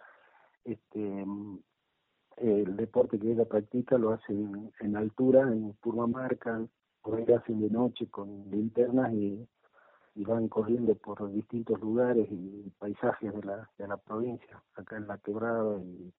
este 0.64 1.26
el 2.38 2.76
deporte 2.76 3.18
que 3.18 3.32
ella 3.32 3.44
practica 3.44 3.98
lo 3.98 4.12
hace 4.12 4.32
en, 4.32 4.96
altura, 4.96 5.42
en 5.42 5.74
Purmamarca, 5.74 6.66
por 7.02 7.18
ahí 7.18 7.26
hacen 7.32 7.60
de 7.60 7.70
noche 7.70 8.08
con 8.08 8.50
linternas 8.50 9.12
y, 9.12 9.46
y 10.14 10.24
van 10.24 10.48
corriendo 10.48 10.94
por 10.94 11.30
distintos 11.32 11.80
lugares 11.80 12.28
y 12.30 12.70
paisajes 12.78 13.32
de 13.32 13.42
la, 13.42 13.70
de 13.78 13.88
la 13.88 13.96
provincia, 13.96 14.62
acá 14.74 14.96
en 14.96 15.06
la 15.06 15.18
quebrada 15.18 15.78
y 15.78 16.12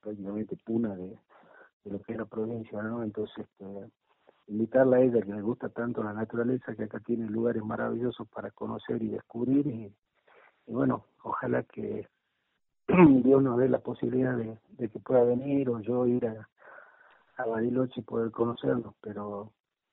prácticamente 0.00 0.56
puna 0.64 0.94
de, 0.96 1.18
de 1.84 1.90
lo 1.90 2.00
que 2.02 2.12
es 2.12 2.18
la 2.18 2.24
provincia, 2.24 2.82
¿no? 2.82 3.02
Entonces, 3.02 3.38
este, 3.38 3.90
invitarla 4.48 4.96
a 4.96 5.00
ella 5.00 5.22
que 5.22 5.32
le 5.32 5.42
gusta 5.42 5.68
tanto 5.68 6.02
la 6.02 6.12
naturaleza, 6.12 6.74
que 6.74 6.84
acá 6.84 7.00
tiene 7.00 7.28
lugares 7.28 7.64
maravillosos 7.64 8.28
para 8.28 8.50
conocer 8.50 9.02
y 9.02 9.08
descubrir 9.08 9.66
y, 9.66 9.92
bueno, 10.66 11.04
ojalá 11.22 11.62
que 11.62 12.08
Dios 12.88 13.42
nos 13.42 13.58
dé 13.58 13.68
la 13.68 13.78
posibilidad 13.78 14.36
de, 14.36 14.58
que 14.78 14.98
pueda 14.98 15.22
venir 15.24 15.68
o 15.70 15.80
yo 15.80 16.06
ir 16.06 16.26
a, 16.26 16.48
a 17.36 17.46
Bariloche 17.46 18.00
y 18.00 18.04
poder 18.04 18.30
conocerlos, 18.30 18.94
pero 19.00 19.52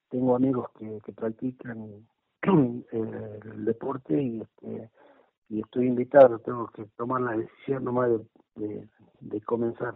tengo 0.09 0.35
amigos 0.35 0.69
que, 0.77 0.99
que 1.05 1.13
practican 1.13 2.07
el 2.91 3.65
deporte 3.65 4.21
y 4.21 4.41
este 4.41 4.89
y 5.53 5.59
estoy 5.59 5.87
invitado, 5.87 6.39
tengo 6.39 6.67
que 6.75 6.85
tomar 6.97 7.21
la 7.21 7.33
decisión 7.33 7.83
nomás 7.83 8.09
de, 8.55 8.87
de, 9.19 9.41
comenzar. 9.41 9.93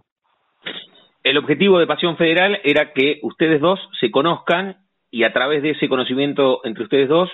El 1.23 1.37
objetivo 1.37 1.79
de 1.79 1.87
Pasión 1.87 2.15
Federal 2.15 2.59
era 2.63 2.93
que 2.93 3.19
ustedes 3.23 3.59
dos 3.59 3.79
se 3.99 4.11
conozcan 4.11 4.77
y 5.09 5.23
a 5.23 5.33
través 5.33 5.63
de 5.63 5.71
ese 5.71 5.89
conocimiento 5.89 6.61
entre 6.63 6.83
ustedes 6.83 7.09
dos, 7.09 7.29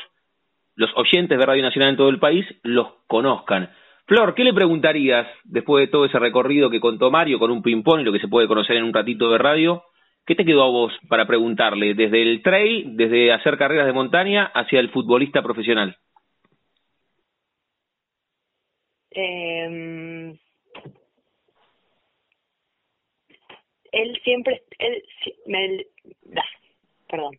los 0.76 0.90
oyentes 0.96 1.38
de 1.38 1.46
Radio 1.46 1.64
Nacional 1.64 1.90
en 1.90 1.98
todo 1.98 2.10
el 2.10 2.20
país 2.20 2.46
los 2.64 2.88
conozcan. 3.08 3.70
Flor, 4.06 4.36
¿qué 4.36 4.44
le 4.44 4.54
preguntarías 4.54 5.28
después 5.44 5.86
de 5.86 5.92
todo 5.92 6.06
ese 6.06 6.20
recorrido 6.20 6.70
que 6.70 6.80
contó 6.80 7.12
Mario 7.12 7.40
con 7.40 7.52
un 7.52 7.62
ping-pong 7.62 8.02
y 8.02 8.04
lo 8.04 8.12
que 8.14 8.20
se 8.20 8.28
puede 8.28 8.48
conocer 8.48 8.78
en 8.78 8.84
un 8.84 8.94
ratito 8.94 9.30
de 9.32 9.38
radio? 9.38 9.84
¿Qué 10.26 10.36
te 10.36 10.46
quedó 10.46 10.64
a 10.64 10.70
vos 10.70 10.94
para 11.10 11.28
preguntarle 11.28 11.94
desde 11.96 12.22
el 12.22 12.42
trail, 12.42 12.96
desde 12.96 13.34
hacer 13.34 13.58
carreras 13.58 13.86
de 13.86 13.94
montaña 13.94 14.46
hacia 14.54 14.80
el 14.80 14.90
futbolista 14.90 15.42
profesional? 15.42 15.98
Eh, 19.12 20.34
él 23.92 24.20
siempre, 24.24 24.64
él, 24.80 25.04
me, 25.46 25.86
perdón. 27.08 27.38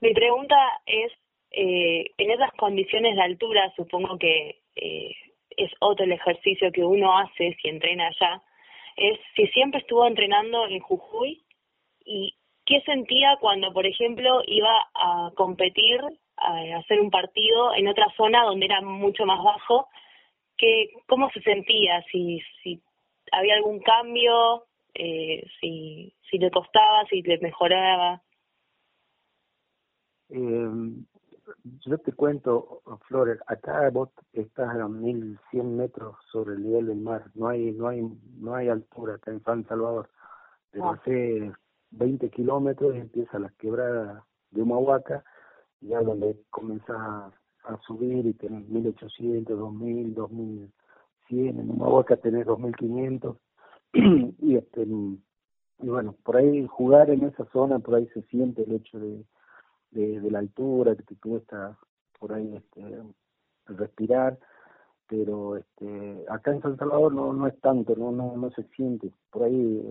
Mi 0.00 0.12
pregunta 0.12 0.56
es, 0.86 1.12
eh, 1.52 2.06
en 2.16 2.30
esas 2.30 2.50
condiciones 2.52 3.14
de 3.16 3.22
altura, 3.22 3.72
supongo 3.76 4.18
que 4.18 4.62
eh, 4.74 5.14
es 5.56 5.70
otro 5.80 6.04
el 6.04 6.12
ejercicio 6.12 6.72
que 6.72 6.82
uno 6.82 7.16
hace 7.18 7.54
si 7.60 7.68
entrena 7.68 8.08
allá, 8.08 8.42
es 8.96 9.18
si 9.36 9.46
siempre 9.48 9.80
estuvo 9.80 10.06
entrenando 10.06 10.66
en 10.66 10.80
Jujuy 10.80 11.42
y 12.04 12.34
qué 12.64 12.80
sentía 12.82 13.36
cuando, 13.40 13.72
por 13.72 13.86
ejemplo, 13.86 14.40
iba 14.46 14.72
a 14.94 15.30
competir, 15.34 16.00
a 16.36 16.78
hacer 16.78 17.00
un 17.00 17.10
partido 17.10 17.74
en 17.74 17.88
otra 17.88 18.06
zona 18.16 18.44
donde 18.44 18.66
era 18.66 18.80
mucho 18.80 19.24
más 19.24 19.42
bajo, 19.42 19.88
que, 20.56 20.90
cómo 21.06 21.30
se 21.30 21.40
sentía, 21.40 22.02
si, 22.10 22.40
si 22.62 22.82
había 23.32 23.54
algún 23.56 23.80
cambio, 23.80 24.66
eh, 24.94 25.44
si, 25.60 26.14
si 26.30 26.38
le 26.38 26.50
costaba, 26.50 27.04
si 27.08 27.22
le 27.22 27.38
mejoraba. 27.38 28.22
Eh, 30.28 30.68
yo 31.86 31.98
te 31.98 32.12
cuento, 32.12 32.82
Flores, 33.06 33.38
acá 33.46 33.90
vos 33.90 34.10
estás 34.32 34.74
a 34.76 34.88
1100 34.88 35.76
metros 35.76 36.16
sobre 36.30 36.54
el 36.54 36.62
nivel 36.62 36.86
del 36.86 36.98
mar, 36.98 37.24
no 37.34 37.48
hay 37.48 37.72
no 37.72 37.88
hay 37.88 38.02
no 38.38 38.54
hay 38.54 38.68
altura 38.68 39.16
acá 39.16 39.30
en 39.30 39.42
San 39.42 39.66
Salvador, 39.66 40.08
pero 40.70 40.90
ah. 40.90 40.94
hace 40.94 41.52
20 41.92 42.30
kilómetros 42.30 42.94
y 42.94 42.98
empieza 42.98 43.38
la 43.38 43.50
quebrada 43.58 44.24
de 44.50 44.62
Humahuaca, 44.62 45.24
ya 45.80 46.00
donde 46.00 46.38
comenzás 46.50 46.98
a, 46.98 47.32
subir 47.86 48.26
y 48.26 48.34
tenés 48.34 48.68
1800, 48.68 49.56
2000, 49.56 50.14
2100, 50.14 51.60
en 51.60 51.70
Humahuaca 51.70 52.16
tenés 52.16 52.46
2500 52.46 53.36
y 53.92 54.56
este 54.56 54.82
y 54.84 55.88
bueno, 55.88 56.14
por 56.22 56.36
ahí 56.36 56.66
jugar 56.66 57.10
en 57.10 57.24
esa 57.24 57.44
zona, 57.46 57.78
por 57.78 57.96
ahí 57.96 58.06
se 58.14 58.22
siente 58.22 58.62
el 58.62 58.72
hecho 58.72 58.98
de 58.98 59.24
de, 59.92 60.30
la 60.30 60.38
altura 60.38 60.96
que 60.96 61.02
te 61.02 61.16
cuesta 61.16 61.78
por 62.18 62.32
ahí 62.32 62.54
este, 62.56 63.02
respirar 63.66 64.38
pero 65.06 65.56
este 65.56 66.24
acá 66.28 66.52
en 66.52 66.62
San 66.62 66.76
Salvador 66.78 67.12
no 67.14 67.32
no 67.32 67.46
es 67.46 67.58
tanto 67.60 67.94
no 67.96 68.12
no 68.12 68.36
no 68.36 68.50
se 68.52 68.62
siente. 68.74 69.12
Por 69.30 69.44
ahí 69.44 69.82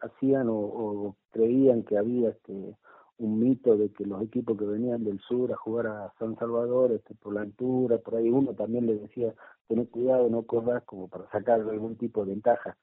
hacían 0.00 0.48
o, 0.48 0.56
o, 0.56 1.16
creían 1.30 1.82
que 1.84 1.98
había 1.98 2.30
este 2.30 2.76
un 3.16 3.38
mito 3.38 3.76
de 3.76 3.92
que 3.92 4.04
los 4.04 4.22
equipos 4.22 4.58
que 4.58 4.64
venían 4.64 5.04
del 5.04 5.20
sur 5.20 5.52
a 5.52 5.56
jugar 5.56 5.86
a 5.86 6.12
San 6.18 6.36
Salvador 6.36 6.92
este 6.92 7.14
por 7.14 7.34
la 7.34 7.42
altura 7.42 7.98
por 7.98 8.16
ahí 8.16 8.28
uno 8.28 8.54
también 8.54 8.86
le 8.86 8.96
decía 8.96 9.34
tener 9.68 9.88
cuidado 9.88 10.28
no 10.28 10.42
corras 10.42 10.82
como 10.84 11.08
para 11.08 11.30
sacar 11.30 11.60
algún 11.60 11.96
tipo 11.96 12.24
de 12.24 12.32
ventaja 12.32 12.76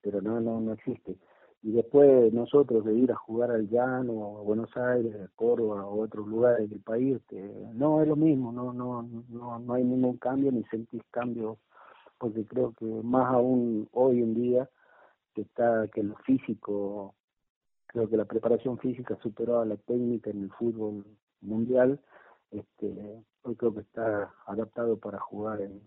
pero 0.00 0.20
no 0.22 0.40
no 0.40 0.60
no 0.60 0.72
existe. 0.72 1.18
Y 1.64 1.72
después 1.72 2.30
nosotros 2.34 2.84
de 2.84 2.92
ir 2.94 3.10
a 3.10 3.16
jugar 3.16 3.50
al 3.50 3.66
llano, 3.70 4.36
a 4.36 4.42
Buenos 4.42 4.76
Aires, 4.76 5.14
a 5.16 5.28
Córdoba 5.34 5.86
o 5.86 6.02
otros 6.02 6.26
lugares 6.26 6.68
del 6.68 6.80
país, 6.80 7.16
este, 7.16 7.40
no 7.72 8.02
es 8.02 8.06
lo 8.08 8.16
mismo, 8.16 8.52
no, 8.52 8.74
no, 8.74 9.02
no, 9.30 9.58
no 9.58 9.72
hay 9.72 9.82
ningún 9.82 10.18
cambio 10.18 10.52
ni 10.52 10.62
sentís 10.64 11.02
cambio, 11.10 11.56
porque 12.18 12.44
creo 12.44 12.74
que 12.74 12.84
más 12.84 13.32
aún 13.32 13.88
hoy 13.92 14.20
en 14.20 14.34
día 14.34 14.68
que 15.34 15.42
está 15.42 15.88
que 15.92 16.02
lo 16.02 16.16
físico, 16.16 17.14
creo 17.86 18.08
que 18.08 18.16
la 18.16 18.24
preparación 18.24 18.78
física 18.78 19.16
superó 19.22 19.60
a 19.60 19.66
la 19.66 19.76
técnica 19.76 20.30
en 20.30 20.42
el 20.44 20.50
fútbol 20.50 21.04
mundial, 21.40 22.00
este, 22.50 22.86
hoy 23.42 23.56
creo 23.56 23.74
que 23.74 23.80
está 23.80 24.32
adaptado 24.46 24.98
para 24.98 25.18
jugar 25.18 25.60
en, 25.60 25.80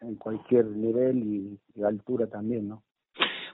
en 0.00 0.16
cualquier 0.16 0.66
nivel 0.66 1.18
y, 1.18 1.58
y 1.74 1.82
altura 1.82 2.26
también, 2.26 2.68
¿no? 2.68 2.82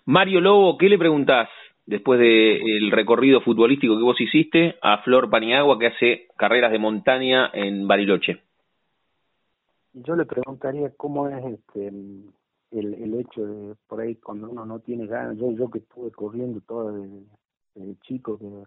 Mario 0.04 0.40
Lobo, 0.40 0.78
¿qué 0.78 0.88
le 0.88 0.98
preguntás 0.98 1.48
después 1.86 2.18
del 2.18 2.90
recorrido 2.90 3.40
futbolístico 3.40 3.96
que 3.96 4.02
vos 4.02 4.20
hiciste 4.20 4.76
a 4.82 4.98
Flor 5.02 5.30
Paniagua 5.30 5.78
que 5.78 5.86
hace 5.86 6.28
carreras 6.36 6.72
de 6.72 6.78
montaña 6.78 7.50
en 7.52 7.86
Bariloche? 7.86 8.42
Yo 9.92 10.16
le 10.16 10.26
preguntaría 10.26 10.92
cómo 10.96 11.28
es 11.28 11.44
este 11.44 11.92
el, 12.70 12.94
el 12.94 13.14
hecho 13.14 13.46
de 13.46 13.74
por 13.86 14.00
ahí 14.00 14.16
cuando 14.16 14.50
uno 14.50 14.66
no 14.66 14.80
tiene 14.80 15.06
ganas, 15.06 15.36
yo 15.36 15.50
yo 15.52 15.70
que 15.70 15.78
estuve 15.78 16.10
corriendo 16.10 16.60
todo 16.60 16.92
de, 16.92 17.24
chico, 18.02 18.38
que 18.38 18.64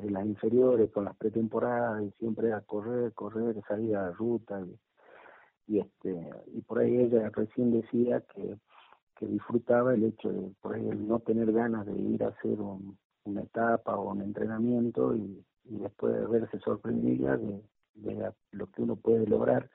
de 0.00 0.10
las 0.10 0.26
inferiores 0.26 0.90
con 0.90 1.04
las 1.04 1.16
pretemporadas 1.16 2.02
y 2.02 2.10
siempre 2.18 2.52
a 2.52 2.60
correr, 2.62 3.12
correr, 3.12 3.62
salir 3.68 3.96
a 3.96 4.06
la 4.06 4.12
ruta 4.12 4.60
y, 4.60 5.74
y 5.74 5.80
este 5.80 6.30
y 6.52 6.60
por 6.62 6.78
ahí 6.80 6.96
ella 6.96 7.30
recién 7.30 7.72
decía 7.72 8.20
que 8.34 8.56
que 9.16 9.26
disfrutaba 9.26 9.94
el 9.94 10.04
hecho 10.04 10.32
de 10.32 10.50
por 10.60 10.74
ahí 10.74 10.82
no 10.82 11.20
tener 11.20 11.52
ganas 11.52 11.86
de 11.86 11.96
ir 11.96 12.24
a 12.24 12.28
hacer 12.28 12.58
una 13.24 13.42
etapa 13.42 13.96
o 13.96 14.10
un 14.10 14.22
entrenamiento 14.22 15.14
y, 15.14 15.44
y 15.64 15.78
después 15.78 16.14
de 16.14 16.26
verse 16.26 16.58
sorprendida 16.60 17.36
de, 17.36 17.62
de 17.94 18.32
lo 18.50 18.66
que 18.70 18.82
uno 18.82 18.96
puede 18.96 19.26
lograr 19.26 19.70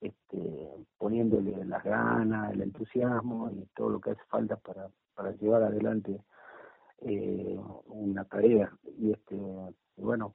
este, 0.00 0.70
poniéndole 0.98 1.64
las 1.64 1.84
ganas, 1.84 2.52
el 2.52 2.62
entusiasmo 2.62 3.50
y 3.50 3.66
todo 3.74 3.90
lo 3.90 4.00
que 4.00 4.10
hace 4.10 4.22
falta 4.28 4.56
para, 4.56 4.88
para 5.14 5.32
llevar 5.32 5.62
adelante 5.62 6.20
eh, 7.00 7.58
una 7.86 8.24
tarea. 8.24 8.72
Y 8.98 9.12
este, 9.12 9.36
bueno, 9.96 10.34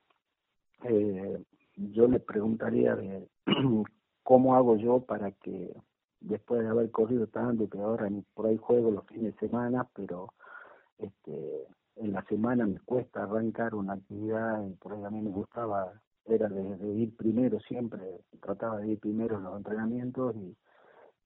eh, 0.83 1.43
yo 1.75 2.07
le 2.07 2.19
preguntaría 2.19 2.95
de 2.95 3.27
cómo 4.23 4.55
hago 4.55 4.77
yo 4.77 5.01
para 5.01 5.31
que 5.31 5.75
después 6.19 6.61
de 6.61 6.69
haber 6.69 6.91
corrido 6.91 7.27
tanto 7.27 7.69
que 7.69 7.79
ahora 7.79 8.09
por 8.33 8.47
ahí 8.47 8.57
juego 8.57 8.91
los 8.91 9.05
fines 9.07 9.33
de 9.35 9.47
semana, 9.47 9.87
pero 9.93 10.33
este 10.97 11.67
en 11.97 12.11
la 12.11 12.23
semana 12.25 12.65
me 12.65 12.79
cuesta 12.79 13.23
arrancar 13.23 13.73
una 13.73 13.93
actividad 13.93 14.65
y 14.67 14.73
por 14.73 14.93
ahí 14.93 15.03
a 15.03 15.09
mí 15.09 15.21
me 15.21 15.31
gustaba, 15.31 15.93
era 16.27 16.47
de, 16.47 16.93
ir 16.93 17.15
primero 17.15 17.59
siempre, 17.61 17.99
trataba 18.41 18.79
de 18.79 18.93
ir 18.93 18.99
primero 18.99 19.37
en 19.37 19.43
los 19.43 19.57
entrenamientos 19.57 20.35
y, 20.35 20.55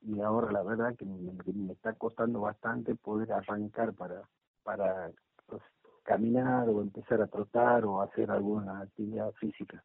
y 0.01 0.21
ahora 0.21 0.51
la 0.51 0.63
verdad 0.63 0.95
que 0.95 1.05
me, 1.05 1.71
está 1.71 1.93
costando 1.93 2.41
bastante 2.41 2.95
poder 2.95 3.31
arrancar 3.31 3.93
para, 3.93 4.23
para 4.63 5.11
pues, 5.47 5.61
caminar 6.03 6.67
o 6.69 6.81
empezar 6.81 7.21
a 7.21 7.27
trotar 7.27 7.85
o 7.85 8.01
hacer 8.01 8.29
alguna 8.31 8.81
actividad 8.81 9.31
física. 9.33 9.83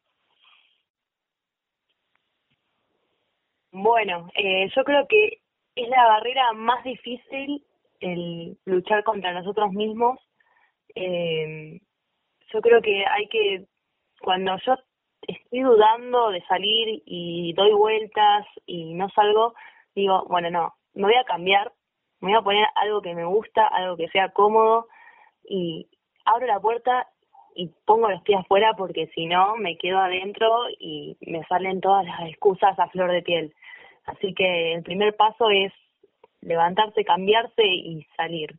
Bueno, 3.71 4.29
eh, 4.35 4.69
yo 4.73 4.83
creo 4.83 5.05
que 5.07 5.41
es 5.75 5.89
la 5.89 6.05
barrera 6.07 6.53
más 6.53 6.83
difícil 6.83 7.65
el 7.99 8.57
luchar 8.65 9.03
contra 9.03 9.33
nosotros 9.33 9.71
mismos. 9.73 10.19
Eh, 10.95 11.81
yo 12.53 12.61
creo 12.61 12.81
que 12.81 13.05
hay 13.05 13.27
que, 13.27 13.65
cuando 14.21 14.55
yo 14.65 14.75
estoy 15.27 15.61
dudando 15.61 16.29
de 16.29 16.41
salir 16.45 17.01
y 17.05 17.53
doy 17.53 17.73
vueltas 17.73 18.45
y 18.65 18.93
no 18.93 19.09
salgo, 19.09 19.53
digo, 19.95 20.25
bueno, 20.27 20.49
no, 20.49 20.73
me 20.93 21.03
voy 21.03 21.15
a 21.15 21.23
cambiar, 21.23 21.71
me 22.21 22.29
voy 22.31 22.37
a 22.37 22.43
poner 22.43 22.67
algo 22.75 23.01
que 23.01 23.13
me 23.13 23.25
gusta, 23.25 23.67
algo 23.67 23.97
que 23.97 24.07
sea 24.09 24.29
cómodo 24.29 24.87
y 25.43 25.87
abro 26.25 26.47
la 26.47 26.59
puerta 26.59 27.07
y 27.55 27.69
pongo 27.85 28.09
los 28.09 28.21
pies 28.23 28.39
afuera 28.39 28.73
porque 28.77 29.07
si 29.15 29.27
no 29.27 29.55
me 29.55 29.77
quedo 29.77 29.99
adentro 29.99 30.49
y 30.79 31.17
me 31.21 31.43
salen 31.45 31.79
todas 31.81 32.05
las 32.05 32.29
excusas 32.29 32.77
a 32.77 32.89
flor 32.89 33.11
de 33.11 33.21
piel. 33.21 33.53
Así 34.05 34.33
que 34.33 34.73
el 34.73 34.83
primer 34.83 35.15
paso 35.15 35.49
es 35.49 35.71
levantarse, 36.41 37.03
cambiarse 37.03 37.65
y 37.65 38.05
salir. 38.17 38.55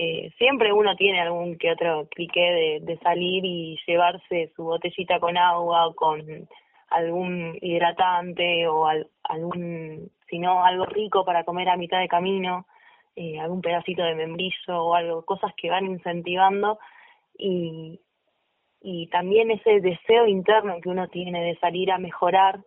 Eh, 0.00 0.30
siempre 0.38 0.72
uno 0.72 0.94
tiene 0.94 1.20
algún 1.20 1.58
que 1.58 1.72
otro 1.72 2.06
clique 2.08 2.40
de, 2.40 2.78
de 2.82 2.98
salir 2.98 3.44
y 3.44 3.76
llevarse 3.84 4.52
su 4.54 4.62
botellita 4.62 5.18
con 5.18 5.36
agua 5.36 5.88
o 5.88 5.96
con 5.96 6.48
algún 6.90 7.58
hidratante 7.60 8.68
o 8.68 8.86
algún, 9.24 10.12
si 10.30 10.38
no, 10.38 10.64
algo 10.64 10.86
rico 10.86 11.24
para 11.24 11.42
comer 11.42 11.68
a 11.68 11.76
mitad 11.76 11.98
de 11.98 12.06
camino, 12.06 12.68
eh, 13.16 13.40
algún 13.40 13.60
pedacito 13.60 14.04
de 14.04 14.14
membrillo 14.14 14.84
o 14.84 14.94
algo, 14.94 15.24
cosas 15.24 15.52
que 15.56 15.68
van 15.68 15.86
incentivando. 15.86 16.78
Y, 17.36 18.00
y 18.80 19.08
también 19.08 19.50
ese 19.50 19.80
deseo 19.80 20.28
interno 20.28 20.80
que 20.80 20.90
uno 20.90 21.08
tiene 21.08 21.42
de 21.42 21.58
salir 21.58 21.90
a 21.90 21.98
mejorar 21.98 22.60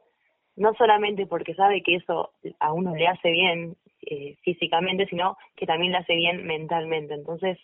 no 0.58 0.74
solamente 0.74 1.28
porque 1.28 1.56
sabe 1.56 1.82
que 1.82 1.96
eso 1.96 2.34
a 2.60 2.74
uno 2.74 2.94
le 2.94 3.08
hace 3.08 3.32
bien 3.32 3.78
eh, 4.02 4.36
físicamente, 4.44 5.06
sino 5.08 5.38
que 5.56 5.66
también 5.66 5.92
le 5.92 6.00
hace 6.00 6.16
bien 6.16 6.46
mentalmente. 6.46 7.14
Entonces, 7.14 7.58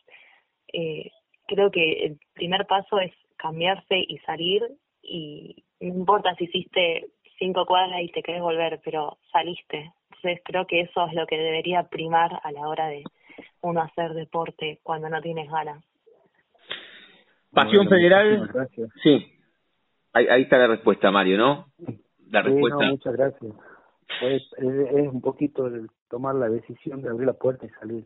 eh, 0.74 1.12
creo 1.48 1.72
que 1.72 2.06
el 2.06 2.20
primer 2.34 2.66
paso 2.66 3.00
es 3.00 3.12
cambiarse 3.38 3.98
y 3.98 4.18
salir 4.20 4.64
y 5.02 5.64
no 5.80 5.94
importa 5.94 6.36
si 6.36 6.46
hiciste 6.46 7.08
cinco 7.38 7.66
cuadras 7.66 8.02
y 8.02 8.10
te 8.10 8.24
querés 8.24 8.42
volver, 8.42 8.80
pero 8.84 9.18
saliste. 9.32 9.92
Entonces 10.10 10.42
creo 10.44 10.66
que 10.66 10.82
eso 10.82 11.08
es 11.08 11.14
lo 11.14 11.28
que 11.28 11.38
debería 11.38 11.84
primar 11.84 12.40
a 12.44 12.52
la 12.52 12.68
hora 12.68 12.88
de 12.88 13.04
uno 13.62 13.82
hacer 13.82 14.14
deporte 14.14 14.80
cuando 14.84 15.10
no 15.10 15.22
tienes 15.22 15.50
ganas. 15.50 15.84
Pasión 17.52 17.88
Federal. 17.88 18.50
Sí. 19.04 19.34
Ahí, 20.14 20.28
ahí 20.28 20.42
está 20.44 20.58
la 20.58 20.68
respuesta, 20.68 21.12
Mario, 21.12 21.38
¿no? 21.38 21.68
la 22.30 22.42
respuesta. 22.42 22.86
muchas 22.90 23.14
gracias. 23.14 23.54
Pues, 24.20 24.42
es, 24.58 25.08
un 25.08 25.22
poquito 25.22 25.68
el 25.68 25.88
tomar 26.10 26.36
la 26.36 26.50
decisión 26.50 27.02
de 27.02 27.10
abrir 27.10 27.28
la 27.28 27.34
puerta 27.34 27.66
y 27.66 27.70
salir. 27.80 28.06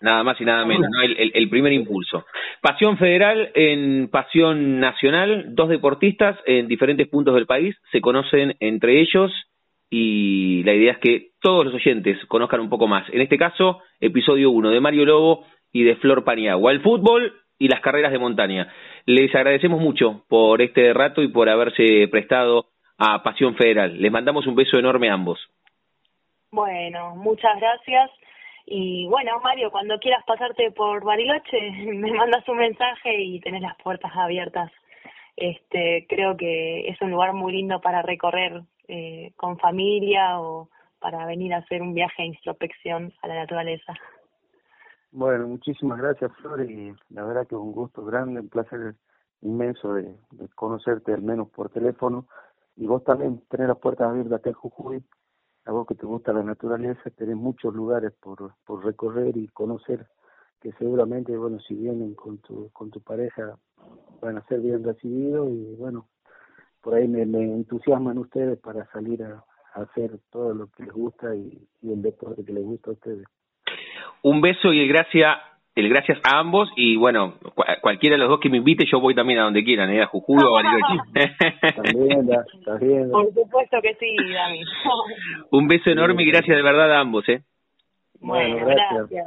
Nada 0.00 0.24
más 0.24 0.40
y 0.40 0.44
nada 0.44 0.64
menos, 0.66 0.90
el, 1.04 1.30
el, 1.32 1.48
primer 1.48 1.72
impulso. 1.72 2.24
Pasión 2.60 2.98
Federal 2.98 3.52
en 3.54 4.08
Pasión 4.08 4.80
Nacional, 4.80 5.54
dos 5.54 5.68
deportistas 5.68 6.36
en 6.44 6.66
diferentes 6.66 7.06
puntos 7.06 7.34
del 7.36 7.46
país 7.46 7.76
se 7.92 8.00
conocen 8.00 8.56
entre 8.58 9.00
ellos 9.00 9.30
y 9.90 10.64
la 10.64 10.74
idea 10.74 10.92
es 10.92 10.98
que 10.98 11.32
todos 11.40 11.66
los 11.66 11.74
oyentes 11.74 12.18
conozcan 12.26 12.60
un 12.60 12.68
poco 12.68 12.88
más. 12.88 13.08
En 13.12 13.20
este 13.20 13.38
caso, 13.38 13.80
episodio 14.00 14.50
1 14.50 14.70
de 14.70 14.80
Mario 14.80 15.04
Lobo 15.04 15.44
y 15.70 15.84
de 15.84 15.94
Flor 15.96 16.24
Paniagua, 16.24 16.72
el 16.72 16.80
fútbol 16.80 17.34
y 17.58 17.68
las 17.68 17.80
carreras 17.80 18.10
de 18.10 18.18
montaña. 18.18 18.72
Les 19.06 19.32
agradecemos 19.34 19.80
mucho 19.80 20.24
por 20.28 20.62
este 20.62 20.92
rato 20.92 21.22
y 21.22 21.28
por 21.28 21.48
haberse 21.48 22.08
prestado 22.10 22.66
a 22.98 23.22
Pasión 23.22 23.54
Federal. 23.54 24.00
Les 24.00 24.10
mandamos 24.10 24.46
un 24.48 24.56
beso 24.56 24.78
enorme 24.78 25.10
a 25.10 25.14
ambos. 25.14 25.38
Bueno, 26.52 27.16
muchas 27.16 27.58
gracias. 27.58 28.10
Y 28.66 29.06
bueno, 29.06 29.40
Mario, 29.40 29.70
cuando 29.70 29.98
quieras 29.98 30.22
pasarte 30.26 30.70
por 30.70 31.02
Bariloche, 31.02 31.70
me 31.94 32.12
mandas 32.12 32.46
un 32.46 32.58
mensaje 32.58 33.22
y 33.22 33.40
tenés 33.40 33.62
las 33.62 33.76
puertas 33.82 34.12
abiertas. 34.14 34.70
Este, 35.34 36.06
creo 36.10 36.36
que 36.36 36.88
es 36.88 37.00
un 37.00 37.10
lugar 37.10 37.32
muy 37.32 37.54
lindo 37.54 37.80
para 37.80 38.02
recorrer 38.02 38.62
eh, 38.86 39.32
con 39.36 39.58
familia 39.58 40.40
o 40.40 40.68
para 41.00 41.24
venir 41.24 41.54
a 41.54 41.58
hacer 41.58 41.80
un 41.80 41.94
viaje 41.94 42.22
de 42.22 42.28
introspección 42.28 43.14
a 43.22 43.28
la 43.28 43.34
naturaleza. 43.34 43.94
Bueno, 45.10 45.48
muchísimas 45.48 45.98
gracias, 45.98 46.30
Flor, 46.36 46.70
y 46.70 46.94
la 47.08 47.24
verdad 47.24 47.46
que 47.46 47.54
es 47.54 47.60
un 47.60 47.72
gusto 47.72 48.04
grande, 48.04 48.40
un 48.40 48.48
placer 48.50 48.94
inmenso 49.40 49.94
de, 49.94 50.14
conocerte 50.54 51.14
al 51.14 51.22
menos 51.22 51.48
por 51.48 51.70
teléfono 51.70 52.26
y 52.76 52.86
vos 52.86 53.02
también 53.04 53.42
tenés 53.48 53.68
las 53.68 53.78
puertas 53.78 54.08
abiertas 54.08 54.38
acá 54.38 54.50
en 54.50 54.54
Jujuy 54.54 55.02
a 55.64 55.72
vos 55.72 55.86
que 55.86 55.94
te 55.94 56.06
gusta 56.06 56.32
la 56.32 56.42
naturaleza, 56.42 57.10
tenés 57.10 57.36
muchos 57.36 57.74
lugares 57.74 58.12
por, 58.20 58.54
por 58.64 58.84
recorrer 58.84 59.36
y 59.36 59.48
conocer, 59.48 60.06
que 60.60 60.72
seguramente, 60.72 61.36
bueno, 61.36 61.58
si 61.60 61.74
vienen 61.74 62.14
con 62.14 62.38
tu, 62.38 62.70
con 62.72 62.90
tu 62.90 63.00
pareja, 63.00 63.56
van 64.20 64.38
a 64.38 64.46
ser 64.46 64.60
bien 64.60 64.84
recibidos 64.84 65.48
y, 65.50 65.74
bueno, 65.76 66.08
por 66.80 66.94
ahí 66.94 67.06
me, 67.06 67.22
entusiasman 67.22 68.18
ustedes 68.18 68.58
para 68.58 68.86
salir 68.92 69.22
a, 69.22 69.44
hacer 69.74 70.18
todo 70.30 70.52
lo 70.52 70.66
que 70.66 70.82
les 70.82 70.92
gusta 70.92 71.34
y, 71.34 71.66
y 71.80 71.92
el 71.92 72.02
deporte 72.02 72.44
que 72.44 72.52
les 72.52 72.62
gusta 72.62 72.90
a 72.90 72.92
ustedes. 72.92 73.24
Un 74.22 74.42
beso 74.42 74.70
y 74.72 74.86
gracias 74.86 75.38
el 75.74 75.88
gracias 75.88 76.18
a 76.24 76.38
ambos 76.38 76.68
y 76.76 76.96
bueno, 76.96 77.34
cualquiera 77.80 78.14
de 78.14 78.18
los 78.18 78.28
dos 78.28 78.40
que 78.40 78.50
me 78.50 78.58
invite, 78.58 78.84
yo 78.90 79.00
voy 79.00 79.14
también 79.14 79.38
a 79.38 79.44
donde 79.44 79.64
quieran, 79.64 79.90
¿eh? 79.90 80.02
a 80.02 80.06
Jujuy 80.06 80.42
o 80.42 80.56
a 80.56 80.62
Bariloche. 80.62 81.02
también, 81.76 82.30
también. 82.64 83.10
Por 83.10 83.32
supuesto 83.32 83.78
que 83.82 83.94
sí, 83.94 84.14
Dami. 84.32 84.62
Un 85.50 85.68
beso 85.68 85.90
enorme 85.90 86.22
y 86.24 86.26
gracias 86.26 86.56
de 86.56 86.62
verdad 86.62 86.92
a 86.92 87.00
ambos. 87.00 87.26
¿eh? 87.28 87.42
Bueno, 88.20 88.66
gracias. 88.66 89.26